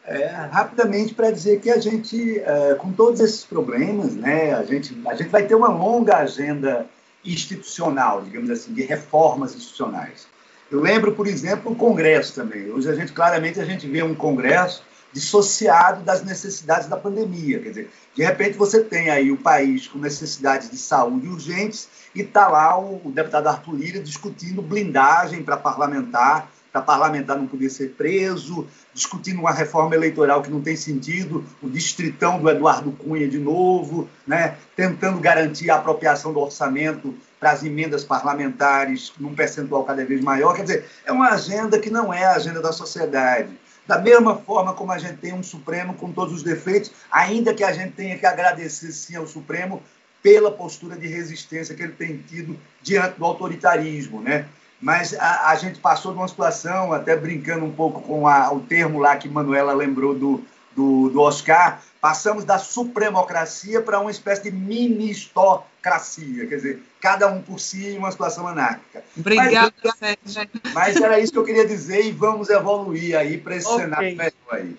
[0.05, 4.97] É, rapidamente para dizer que a gente, é, com todos esses problemas, né, a gente,
[5.05, 6.87] a gente vai ter uma longa agenda
[7.25, 10.29] institucional, digamos assim, de reformas institucionais.
[10.71, 12.71] Eu lembro, por exemplo, o Congresso também.
[12.71, 17.61] Hoje a gente claramente a gente vê um Congresso dissociado das necessidades da pandemia.
[17.61, 22.21] Quer dizer, de repente você tem aí o país com necessidades de saúde urgentes e
[22.21, 27.71] está lá o, o deputado Arthur Lira discutindo blindagem para parlamentar, para parlamentar não poder
[27.71, 33.29] ser preso, discutindo uma reforma eleitoral que não tem sentido, o distritão do Eduardo Cunha
[33.29, 34.57] de novo, né?
[34.75, 40.55] tentando garantir a apropriação do orçamento para as emendas parlamentares num percentual cada vez maior.
[40.55, 43.51] Quer dizer, é uma agenda que não é a agenda da sociedade.
[43.87, 47.63] Da mesma forma como a gente tem um Supremo com todos os defeitos, ainda que
[47.63, 49.83] a gente tenha que agradecer sim ao Supremo
[50.23, 54.47] pela postura de resistência que ele tem tido diante do autoritarismo, né?
[54.81, 58.61] Mas a, a gente passou de uma situação, até brincando um pouco com a, o
[58.61, 60.45] termo lá que Manuela lembrou do,
[60.77, 67.41] do, do Oscar, passamos da supremocracia para uma espécie de ministocracia, quer dizer, cada um
[67.41, 69.03] por si em uma situação anárquica.
[69.17, 70.51] Obrigada, Sérgio.
[70.75, 73.85] Mas era isso que eu queria dizer e vamos evoluir aí para esse okay.
[73.85, 74.77] cenário melhor aí.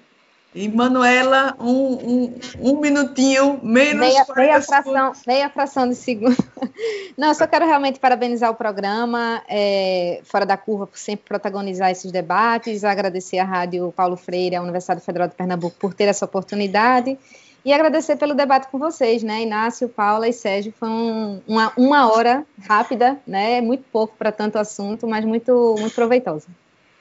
[0.58, 6.36] E Manuela, um, um, um minutinho, menos meia, meia fração, meia fração de segundo.
[7.16, 11.92] Não, eu só quero realmente parabenizar o programa, é, Fora da Curva, por sempre protagonizar
[11.92, 16.26] esses debates, agradecer à Rádio Paulo Freire, à Universidade Federal de Pernambuco, por ter essa
[16.26, 17.20] oportunidade,
[17.64, 19.44] e agradecer pelo debate com vocês, né?
[19.44, 23.62] Inácio, Paula e Sérgio, foi um, uma, uma hora rápida, né?
[23.62, 26.48] Muito pouco para tanto assunto, mas muito, muito proveitosa.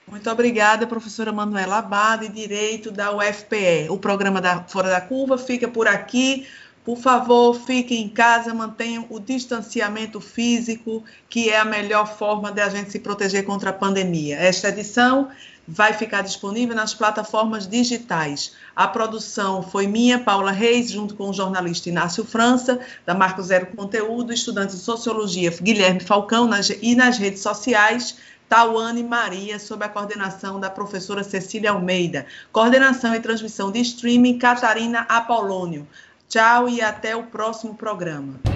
[0.09, 3.89] Muito obrigada, professora Manuela Abade, Direito da UFPE.
[3.91, 6.47] O programa da Fora da Curva fica por aqui.
[6.85, 12.61] Por favor, fiquem em casa, mantenham o distanciamento físico, que é a melhor forma de
[12.61, 14.37] a gente se proteger contra a pandemia.
[14.37, 15.29] Esta edição
[15.67, 18.53] vai ficar disponível nas plataformas digitais.
[18.77, 23.67] A produção foi minha, Paula Reis, junto com o jornalista Inácio França, da Marco Zero
[23.75, 28.17] Conteúdo, estudante de Sociologia Guilherme Falcão, nas, e nas redes sociais
[28.49, 32.27] Tauane Maria, sob a coordenação da professora Cecília Almeida.
[32.53, 35.87] Coordenação e transmissão de streaming, Catarina Apolônio.
[36.29, 38.56] Tchau e até o próximo programa.